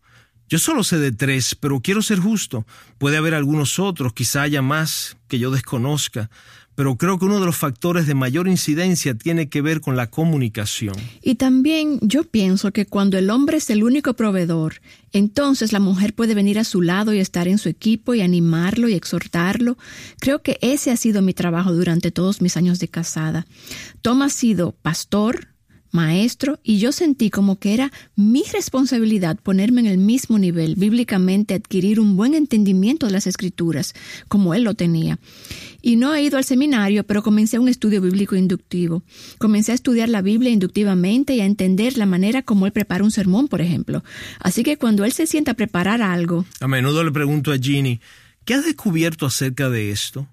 Yo 0.48 0.58
solo 0.58 0.82
sé 0.84 0.98
de 0.98 1.12
tres, 1.12 1.54
pero 1.54 1.80
quiero 1.80 2.00
ser 2.00 2.20
justo. 2.20 2.66
Puede 2.98 3.16
haber 3.16 3.34
algunos 3.34 3.78
otros, 3.78 4.14
quizá 4.14 4.42
haya 4.42 4.62
más 4.62 5.16
que 5.28 5.38
yo 5.38 5.50
desconozca, 5.50 6.30
pero 6.78 6.94
creo 6.94 7.18
que 7.18 7.24
uno 7.24 7.40
de 7.40 7.46
los 7.46 7.56
factores 7.56 8.06
de 8.06 8.14
mayor 8.14 8.46
incidencia 8.46 9.12
tiene 9.12 9.48
que 9.48 9.62
ver 9.62 9.80
con 9.80 9.96
la 9.96 10.10
comunicación. 10.10 10.94
Y 11.20 11.34
también 11.34 11.98
yo 12.02 12.22
pienso 12.22 12.70
que 12.70 12.86
cuando 12.86 13.18
el 13.18 13.30
hombre 13.30 13.56
es 13.56 13.68
el 13.70 13.82
único 13.82 14.14
proveedor, 14.14 14.74
entonces 15.10 15.72
la 15.72 15.80
mujer 15.80 16.14
puede 16.14 16.36
venir 16.36 16.56
a 16.56 16.62
su 16.62 16.80
lado 16.80 17.12
y 17.12 17.18
estar 17.18 17.48
en 17.48 17.58
su 17.58 17.68
equipo 17.68 18.14
y 18.14 18.20
animarlo 18.20 18.88
y 18.88 18.94
exhortarlo. 18.94 19.76
Creo 20.20 20.40
que 20.40 20.56
ese 20.60 20.92
ha 20.92 20.96
sido 20.96 21.20
mi 21.20 21.34
trabajo 21.34 21.72
durante 21.72 22.12
todos 22.12 22.40
mis 22.40 22.56
años 22.56 22.78
de 22.78 22.86
casada. 22.86 23.48
Tom 24.00 24.22
ha 24.22 24.28
sido 24.28 24.70
pastor, 24.70 25.48
maestro, 25.90 26.58
y 26.62 26.78
yo 26.78 26.92
sentí 26.92 27.30
como 27.30 27.58
que 27.58 27.74
era 27.74 27.92
mi 28.16 28.42
responsabilidad 28.52 29.38
ponerme 29.42 29.80
en 29.80 29.86
el 29.86 29.98
mismo 29.98 30.38
nivel, 30.38 30.74
bíblicamente 30.76 31.54
adquirir 31.54 32.00
un 32.00 32.16
buen 32.16 32.34
entendimiento 32.34 33.06
de 33.06 33.12
las 33.12 33.26
escrituras, 33.26 33.94
como 34.28 34.54
él 34.54 34.64
lo 34.64 34.74
tenía. 34.74 35.18
Y 35.80 35.96
no 35.96 36.14
he 36.14 36.22
ido 36.22 36.38
al 36.38 36.44
seminario, 36.44 37.04
pero 37.04 37.22
comencé 37.22 37.58
un 37.58 37.68
estudio 37.68 38.00
bíblico 38.00 38.34
inductivo. 38.36 39.02
Comencé 39.38 39.72
a 39.72 39.74
estudiar 39.76 40.08
la 40.08 40.22
Biblia 40.22 40.50
inductivamente 40.50 41.34
y 41.34 41.40
a 41.40 41.46
entender 41.46 41.96
la 41.96 42.06
manera 42.06 42.42
como 42.42 42.66
él 42.66 42.72
prepara 42.72 43.04
un 43.04 43.10
sermón, 43.10 43.48
por 43.48 43.60
ejemplo. 43.60 44.02
Así 44.40 44.62
que 44.64 44.76
cuando 44.76 45.04
él 45.04 45.12
se 45.12 45.26
sienta 45.26 45.52
a 45.52 45.54
preparar 45.54 46.02
algo... 46.02 46.44
A 46.60 46.68
menudo 46.68 47.04
le 47.04 47.12
pregunto 47.12 47.52
a 47.52 47.58
Ginny, 47.58 48.00
¿qué 48.44 48.54
has 48.54 48.64
descubierto 48.64 49.26
acerca 49.26 49.70
de 49.70 49.90
esto? 49.90 50.28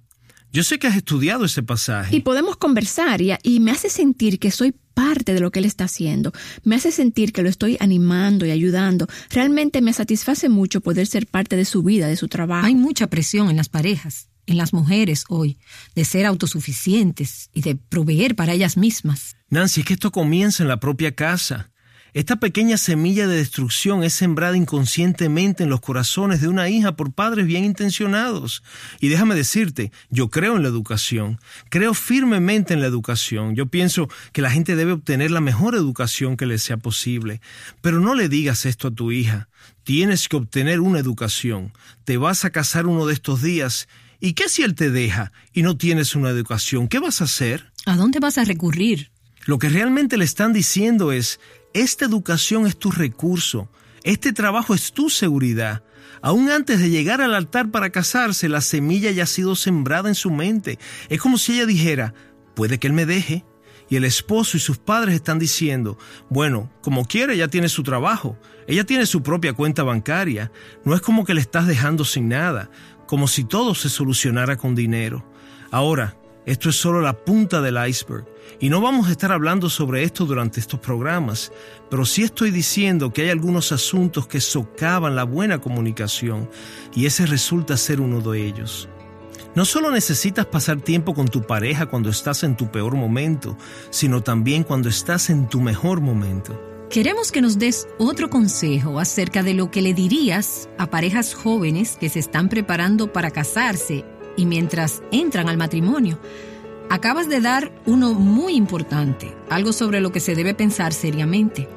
Yo 0.51 0.63
sé 0.63 0.79
que 0.79 0.87
has 0.87 0.95
estudiado 0.95 1.43
ese 1.43 1.63
pasaje. 1.63 2.15
Y 2.15 2.21
podemos 2.21 2.55
conversar 2.55 3.21
y, 3.21 3.33
y, 3.43 3.59
me 3.59 3.71
hace 3.71 3.89
sentir 3.89 4.39
que 4.39 4.51
soy 4.51 4.73
parte 4.95 5.35
de 5.35 5.39
lo 5.39 5.51
que 5.51 5.59
él 5.59 5.65
está 5.65 5.83
haciendo. 5.83 6.31
Me 6.63 6.75
hace 6.75 6.91
sentir 6.91 7.31
que 7.31 7.43
lo 7.43 7.49
estoy 7.49 7.77
animando 7.79 8.47
y 8.47 8.51
ayudando. 8.51 9.05
Realmente 9.29 9.81
me 9.81 9.93
satisface 9.93 10.49
mucho 10.49 10.81
poder 10.81 11.05
ser 11.05 11.27
parte 11.27 11.55
de 11.55 11.65
su 11.65 11.83
vida, 11.83 12.07
de 12.07 12.15
su 12.15 12.27
trabajo. 12.27 12.65
Hay 12.65 12.73
mucha 12.73 13.05
presión 13.07 13.51
en 13.51 13.57
las 13.57 13.69
parejas, 13.69 14.29
en 14.47 14.57
las 14.57 14.73
mujeres 14.73 15.25
hoy, 15.29 15.59
de 15.93 16.05
ser 16.05 16.25
autosuficientes 16.25 17.49
y 17.53 17.61
de 17.61 17.75
proveer 17.75 18.35
para 18.35 18.53
ellas 18.53 18.77
mismas. 18.77 19.35
Nancy, 19.49 19.81
es 19.81 19.85
que 19.85 19.93
esto 19.93 20.11
comienza 20.11 20.63
en 20.63 20.69
la 20.69 20.79
propia 20.79 21.13
casa. 21.13 21.69
Esta 22.15 22.37
pequeña 22.37 22.77
semilla 22.77 23.27
de 23.27 23.35
destrucción 23.35 24.01
es 24.01 24.13
sembrada 24.13 24.55
inconscientemente 24.55 25.63
en 25.63 25.69
los 25.69 25.81
corazones 25.81 26.39
de 26.39 26.47
una 26.47 26.69
hija 26.69 26.95
por 26.95 27.11
padres 27.11 27.45
bien 27.45 27.65
intencionados. 27.65 28.63
Y 29.01 29.09
déjame 29.09 29.35
decirte, 29.35 29.91
yo 30.09 30.29
creo 30.29 30.55
en 30.55 30.63
la 30.63 30.69
educación, 30.69 31.41
creo 31.67 31.93
firmemente 31.93 32.73
en 32.73 32.79
la 32.79 32.87
educación. 32.87 33.53
Yo 33.53 33.65
pienso 33.65 34.07
que 34.31 34.41
la 34.41 34.49
gente 34.49 34.77
debe 34.77 34.93
obtener 34.93 35.29
la 35.29 35.41
mejor 35.41 35.75
educación 35.75 36.37
que 36.37 36.45
le 36.45 36.57
sea 36.57 36.77
posible. 36.77 37.41
Pero 37.81 37.99
no 37.99 38.15
le 38.15 38.29
digas 38.29 38.65
esto 38.65 38.87
a 38.87 38.95
tu 38.95 39.11
hija. 39.11 39.49
Tienes 39.83 40.29
que 40.29 40.37
obtener 40.37 40.79
una 40.79 40.99
educación. 40.99 41.73
Te 42.05 42.15
vas 42.15 42.45
a 42.45 42.49
casar 42.49 42.87
uno 42.87 43.05
de 43.07 43.13
estos 43.13 43.41
días. 43.41 43.89
¿Y 44.21 44.35
qué 44.35 44.47
si 44.47 44.63
él 44.63 44.73
te 44.73 44.89
deja 44.89 45.33
y 45.51 45.63
no 45.63 45.75
tienes 45.75 46.15
una 46.15 46.29
educación? 46.29 46.87
¿Qué 46.87 46.99
vas 46.99 47.19
a 47.19 47.25
hacer? 47.25 47.73
¿A 47.85 47.97
dónde 47.97 48.21
vas 48.21 48.37
a 48.37 48.45
recurrir? 48.45 49.11
Lo 49.45 49.59
que 49.59 49.67
realmente 49.67 50.17
le 50.17 50.23
están 50.23 50.53
diciendo 50.53 51.11
es, 51.11 51.41
esta 51.75 52.05
educación 52.05 52.65
es 52.65 52.77
tu 52.77 52.89
recurso, 52.89 53.69
este 54.03 54.31
trabajo 54.31 54.73
es 54.73 54.93
tu 54.93 55.09
seguridad. 55.09 55.83
Aún 56.21 56.49
antes 56.49 56.79
de 56.79 56.89
llegar 56.89 57.21
al 57.21 57.35
altar 57.35 57.69
para 57.69 57.89
casarse, 57.89 58.47
la 58.47 58.61
semilla 58.61 59.11
ya 59.11 59.23
ha 59.23 59.27
sido 59.27 59.57
sembrada 59.57 60.07
en 60.07 60.15
su 60.15 60.31
mente. 60.31 60.79
Es 61.09 61.19
como 61.19 61.37
si 61.37 61.55
ella 61.55 61.65
dijera, 61.65 62.13
puede 62.55 62.79
que 62.79 62.87
él 62.87 62.93
me 62.93 63.05
deje. 63.05 63.43
Y 63.89 63.97
el 63.97 64.05
esposo 64.05 64.55
y 64.55 64.61
sus 64.61 64.77
padres 64.77 65.15
están 65.15 65.37
diciendo, 65.37 65.99
bueno, 66.29 66.71
como 66.81 67.05
quiere, 67.05 67.33
ella 67.33 67.49
tiene 67.49 67.67
su 67.67 67.83
trabajo, 67.83 68.39
ella 68.67 68.85
tiene 68.85 69.05
su 69.05 69.21
propia 69.21 69.53
cuenta 69.53 69.83
bancaria, 69.83 70.51
no 70.85 70.95
es 70.95 71.01
como 71.01 71.25
que 71.25 71.35
le 71.35 71.41
estás 71.41 71.67
dejando 71.67 72.05
sin 72.05 72.29
nada, 72.29 72.71
como 73.05 73.27
si 73.27 73.43
todo 73.43 73.75
se 73.75 73.89
solucionara 73.89 74.55
con 74.55 74.75
dinero. 74.75 75.29
Ahora, 75.71 76.17
esto 76.45 76.69
es 76.69 76.75
solo 76.75 77.01
la 77.01 77.13
punta 77.13 77.61
del 77.61 77.77
iceberg. 77.87 78.25
Y 78.59 78.69
no 78.69 78.79
vamos 78.79 79.07
a 79.07 79.11
estar 79.11 79.31
hablando 79.31 79.69
sobre 79.69 80.03
esto 80.03 80.25
durante 80.25 80.59
estos 80.59 80.79
programas, 80.79 81.51
pero 81.89 82.05
sí 82.05 82.23
estoy 82.23 82.51
diciendo 82.51 83.11
que 83.11 83.23
hay 83.23 83.29
algunos 83.29 83.71
asuntos 83.71 84.27
que 84.27 84.39
socavan 84.39 85.15
la 85.15 85.23
buena 85.23 85.59
comunicación 85.59 86.49
y 86.93 87.05
ese 87.05 87.25
resulta 87.25 87.75
ser 87.77 87.99
uno 87.99 88.21
de 88.21 88.45
ellos. 88.45 88.87
No 89.55 89.65
solo 89.65 89.89
necesitas 89.89 90.45
pasar 90.45 90.81
tiempo 90.81 91.13
con 91.13 91.27
tu 91.27 91.41
pareja 91.41 91.85
cuando 91.85 92.09
estás 92.09 92.43
en 92.43 92.57
tu 92.57 92.71
peor 92.71 92.95
momento, 92.95 93.57
sino 93.89 94.21
también 94.21 94.63
cuando 94.63 94.89
estás 94.89 95.29
en 95.29 95.47
tu 95.47 95.61
mejor 95.61 96.01
momento. 96.01 96.59
Queremos 96.89 97.31
que 97.31 97.41
nos 97.41 97.57
des 97.57 97.87
otro 97.97 98.29
consejo 98.29 98.99
acerca 98.99 99.43
de 99.43 99.53
lo 99.53 99.71
que 99.71 99.81
le 99.81 99.93
dirías 99.93 100.69
a 100.77 100.87
parejas 100.87 101.33
jóvenes 101.33 101.97
que 101.99 102.09
se 102.09 102.19
están 102.19 102.47
preparando 102.47 103.11
para 103.11 103.31
casarse 103.31 104.05
y 104.35 104.45
mientras 104.45 105.01
entran 105.11 105.49
al 105.49 105.57
matrimonio. 105.57 106.19
Acabas 106.89 107.29
de 107.29 107.41
dar 107.41 107.71
uno 107.85 108.13
muy 108.13 108.53
importante, 108.53 109.33
algo 109.49 109.73
sobre 109.73 110.01
lo 110.01 110.11
que 110.11 110.19
se 110.19 110.35
debe 110.35 110.53
pensar 110.53 110.93
seriamente. 110.93 111.67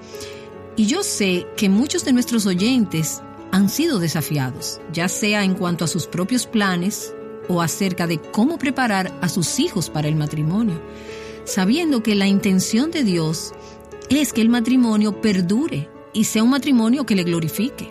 Y 0.77 0.87
yo 0.87 1.03
sé 1.03 1.47
que 1.57 1.69
muchos 1.69 2.05
de 2.05 2.13
nuestros 2.13 2.47
oyentes 2.47 3.23
han 3.51 3.69
sido 3.69 3.99
desafiados, 3.99 4.81
ya 4.93 5.09
sea 5.09 5.45
en 5.45 5.55
cuanto 5.55 5.85
a 5.85 5.89
sus 5.89 6.07
propios 6.07 6.47
planes 6.47 7.15
o 7.49 7.63
acerca 7.63 8.07
de 8.07 8.19
cómo 8.19 8.59
preparar 8.59 9.13
a 9.23 9.29
sus 9.29 9.59
hijos 9.59 9.89
para 9.89 10.09
el 10.09 10.17
matrimonio, 10.17 10.81
sabiendo 11.45 12.03
que 12.03 12.15
la 12.15 12.27
intención 12.27 12.91
de 12.91 13.05
Dios 13.05 13.55
es 14.11 14.33
que 14.33 14.43
el 14.43 14.51
matrimonio 14.51 15.21
perdure 15.21 15.89
y 16.13 16.25
sea 16.25 16.43
un 16.43 16.51
matrimonio 16.51 17.07
que 17.07 17.17
le 17.17 17.25
glorifique. 17.25 17.89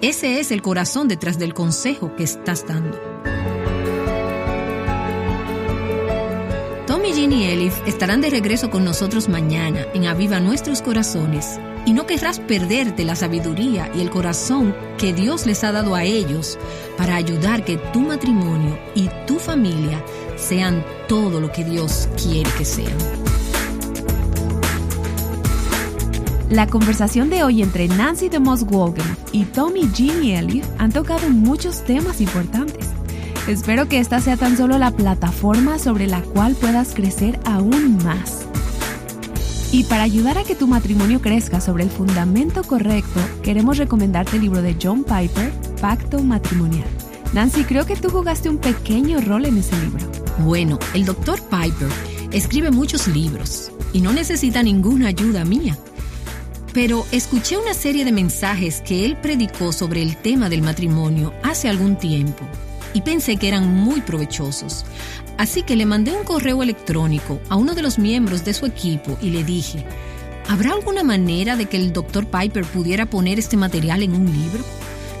Ese 0.00 0.40
es 0.40 0.50
el 0.50 0.62
corazón 0.62 1.08
detrás 1.08 1.38
del 1.38 1.52
consejo 1.52 2.14
que 2.16 2.22
estás 2.22 2.66
dando. 2.66 2.98
Tom 7.20 7.32
y 7.32 7.34
Ginny 7.34 7.44
Elif 7.44 7.74
estarán 7.86 8.22
de 8.22 8.30
regreso 8.30 8.70
con 8.70 8.82
nosotros 8.82 9.28
mañana 9.28 9.84
en 9.92 10.06
Aviva 10.06 10.40
Nuestros 10.40 10.80
Corazones 10.80 11.60
y 11.84 11.92
no 11.92 12.06
querrás 12.06 12.38
perderte 12.38 13.04
la 13.04 13.14
sabiduría 13.14 13.90
y 13.94 14.00
el 14.00 14.08
corazón 14.08 14.74
que 14.96 15.12
Dios 15.12 15.44
les 15.44 15.62
ha 15.62 15.70
dado 15.70 15.94
a 15.94 16.04
ellos 16.04 16.58
para 16.96 17.16
ayudar 17.16 17.64
que 17.64 17.76
tu 17.76 18.00
matrimonio 18.00 18.78
y 18.94 19.10
tu 19.26 19.38
familia 19.38 20.02
sean 20.36 20.82
todo 21.08 21.40
lo 21.40 21.52
que 21.52 21.62
Dios 21.62 22.08
quiere 22.16 22.50
que 22.56 22.64
sean. 22.64 22.96
La 26.48 26.66
conversación 26.66 27.28
de 27.28 27.44
hoy 27.44 27.62
entre 27.62 27.86
Nancy 27.86 28.28
DeMoss 28.28 28.62
Walgen 28.62 29.16
y 29.30 29.44
Tommy 29.44 29.88
Ginny 29.94 30.32
Elif 30.32 30.66
han 30.78 30.90
tocado 30.90 31.28
muchos 31.28 31.84
temas 31.84 32.20
importantes. 32.20 32.69
Espero 33.50 33.88
que 33.88 33.98
esta 33.98 34.20
sea 34.20 34.36
tan 34.36 34.56
solo 34.56 34.78
la 34.78 34.92
plataforma 34.92 35.80
sobre 35.80 36.06
la 36.06 36.22
cual 36.22 36.54
puedas 36.54 36.94
crecer 36.94 37.40
aún 37.44 37.96
más. 38.04 38.46
Y 39.72 39.82
para 39.82 40.04
ayudar 40.04 40.38
a 40.38 40.44
que 40.44 40.54
tu 40.54 40.68
matrimonio 40.68 41.20
crezca 41.20 41.60
sobre 41.60 41.82
el 41.82 41.90
fundamento 41.90 42.62
correcto, 42.62 43.18
queremos 43.42 43.76
recomendarte 43.76 44.36
el 44.36 44.42
libro 44.42 44.62
de 44.62 44.76
John 44.80 45.02
Piper, 45.02 45.50
Pacto 45.80 46.20
Matrimonial. 46.20 46.86
Nancy, 47.32 47.64
creo 47.64 47.86
que 47.86 47.96
tú 47.96 48.08
jugaste 48.08 48.48
un 48.48 48.58
pequeño 48.58 49.20
rol 49.20 49.44
en 49.46 49.58
ese 49.58 49.76
libro. 49.80 50.06
Bueno, 50.38 50.78
el 50.94 51.04
doctor 51.04 51.42
Piper 51.42 51.88
escribe 52.30 52.70
muchos 52.70 53.08
libros 53.08 53.72
y 53.92 54.00
no 54.00 54.12
necesita 54.12 54.62
ninguna 54.62 55.08
ayuda 55.08 55.44
mía. 55.44 55.76
Pero 56.72 57.04
escuché 57.10 57.56
una 57.56 57.74
serie 57.74 58.04
de 58.04 58.12
mensajes 58.12 58.80
que 58.80 59.04
él 59.04 59.16
predicó 59.16 59.72
sobre 59.72 60.02
el 60.02 60.16
tema 60.16 60.48
del 60.48 60.62
matrimonio 60.62 61.34
hace 61.42 61.68
algún 61.68 61.96
tiempo 61.96 62.46
y 62.94 63.02
pensé 63.02 63.36
que 63.36 63.48
eran 63.48 63.68
muy 63.68 64.00
provechosos. 64.00 64.84
Así 65.38 65.62
que 65.62 65.76
le 65.76 65.86
mandé 65.86 66.12
un 66.12 66.24
correo 66.24 66.62
electrónico 66.62 67.40
a 67.48 67.56
uno 67.56 67.74
de 67.74 67.82
los 67.82 67.98
miembros 67.98 68.44
de 68.44 68.54
su 68.54 68.66
equipo 68.66 69.16
y 69.22 69.30
le 69.30 69.44
dije, 69.44 69.84
¿habrá 70.48 70.72
alguna 70.72 71.02
manera 71.02 71.56
de 71.56 71.66
que 71.66 71.76
el 71.76 71.92
Dr. 71.92 72.26
Piper 72.26 72.64
pudiera 72.64 73.06
poner 73.06 73.38
este 73.38 73.56
material 73.56 74.02
en 74.02 74.14
un 74.14 74.26
libro? 74.26 74.64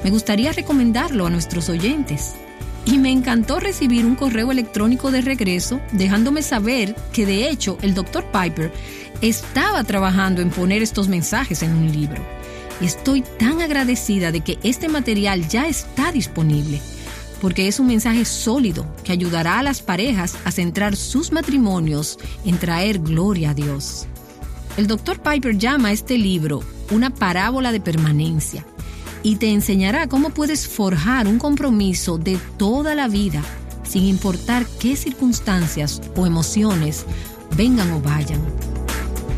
Me 0.04 0.10
gustaría 0.10 0.52
recomendarlo 0.52 1.26
a 1.26 1.30
nuestros 1.30 1.68
oyentes. 1.68 2.34
Y 2.86 2.96
me 2.96 3.10
encantó 3.10 3.60
recibir 3.60 4.06
un 4.06 4.14
correo 4.14 4.50
electrónico 4.50 5.10
de 5.10 5.20
regreso 5.20 5.80
dejándome 5.92 6.42
saber 6.42 6.96
que 7.12 7.26
de 7.26 7.48
hecho 7.48 7.76
el 7.82 7.94
Dr. 7.94 8.24
Piper 8.32 8.72
estaba 9.20 9.84
trabajando 9.84 10.40
en 10.40 10.50
poner 10.50 10.82
estos 10.82 11.08
mensajes 11.08 11.62
en 11.62 11.72
un 11.72 11.92
libro. 11.92 12.22
Estoy 12.80 13.20
tan 13.20 13.60
agradecida 13.60 14.32
de 14.32 14.40
que 14.40 14.58
este 14.62 14.88
material 14.88 15.46
ya 15.48 15.68
está 15.68 16.10
disponible, 16.12 16.80
porque 17.40 17.68
es 17.68 17.80
un 17.80 17.86
mensaje 17.86 18.24
sólido 18.24 18.86
que 19.04 19.12
ayudará 19.12 19.58
a 19.58 19.62
las 19.62 19.82
parejas 19.82 20.36
a 20.44 20.50
centrar 20.50 20.96
sus 20.96 21.32
matrimonios 21.32 22.18
en 22.44 22.58
traer 22.58 22.98
gloria 22.98 23.50
a 23.50 23.54
Dios. 23.54 24.06
El 24.76 24.86
Dr. 24.86 25.20
Piper 25.20 25.58
llama 25.58 25.88
a 25.88 25.92
este 25.92 26.18
libro 26.18 26.62
una 26.90 27.10
parábola 27.10 27.72
de 27.72 27.80
permanencia 27.80 28.64
y 29.22 29.36
te 29.36 29.50
enseñará 29.50 30.08
cómo 30.08 30.30
puedes 30.30 30.66
forjar 30.66 31.26
un 31.26 31.38
compromiso 31.38 32.18
de 32.18 32.38
toda 32.56 32.94
la 32.94 33.08
vida, 33.08 33.42
sin 33.88 34.04
importar 34.04 34.64
qué 34.78 34.96
circunstancias 34.96 36.00
o 36.16 36.26
emociones 36.26 37.04
vengan 37.56 37.90
o 37.92 38.00
vayan. 38.00 38.40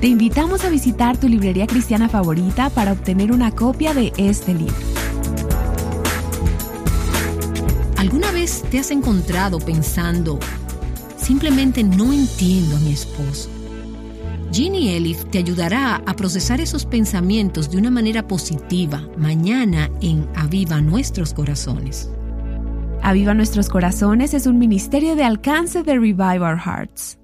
Te 0.01 0.09
invitamos 0.09 0.65
a 0.65 0.69
visitar 0.69 1.17
tu 1.17 1.29
librería 1.29 1.67
cristiana 1.67 2.09
favorita 2.09 2.71
para 2.71 2.93
obtener 2.93 3.33
una 3.33 3.53
copia 3.53 3.95
de 3.95 4.13
este 4.17 4.55
libro. 4.55 4.92
¿Alguna 8.03 8.33
vez 8.33 8.65
te 8.69 8.81
has 8.81 8.91
encontrado 8.91 9.61
pensando, 9.61 10.41
simplemente 11.17 11.85
no 11.85 12.13
entiendo 12.13 12.77
a 12.77 12.81
mi 12.81 12.91
esposo? 12.91 13.49
Ginny 14.51 14.89
Elif 14.89 15.25
te 15.27 15.39
ayudará 15.39 16.03
a 16.05 16.17
procesar 16.17 16.61
esos 16.61 16.85
pensamientos 16.85 17.71
de 17.71 17.77
una 17.77 17.93
manera 17.93 18.27
positiva 18.27 19.09
mañana 19.17 19.89
en 20.01 20.29
Aviva 20.35 20.81
Nuestros 20.81 21.33
Corazones. 21.33 22.11
Aviva 23.05 23.35
Nuestros 23.35 23.69
Corazones 23.69 24.35
es 24.35 24.49
un 24.49 24.59
ministerio 24.59 25.15
de 25.15 25.23
alcance 25.23 25.85
de 25.85 25.95
Revive 25.95 26.41
Our 26.41 26.59
Hearts. 26.59 27.22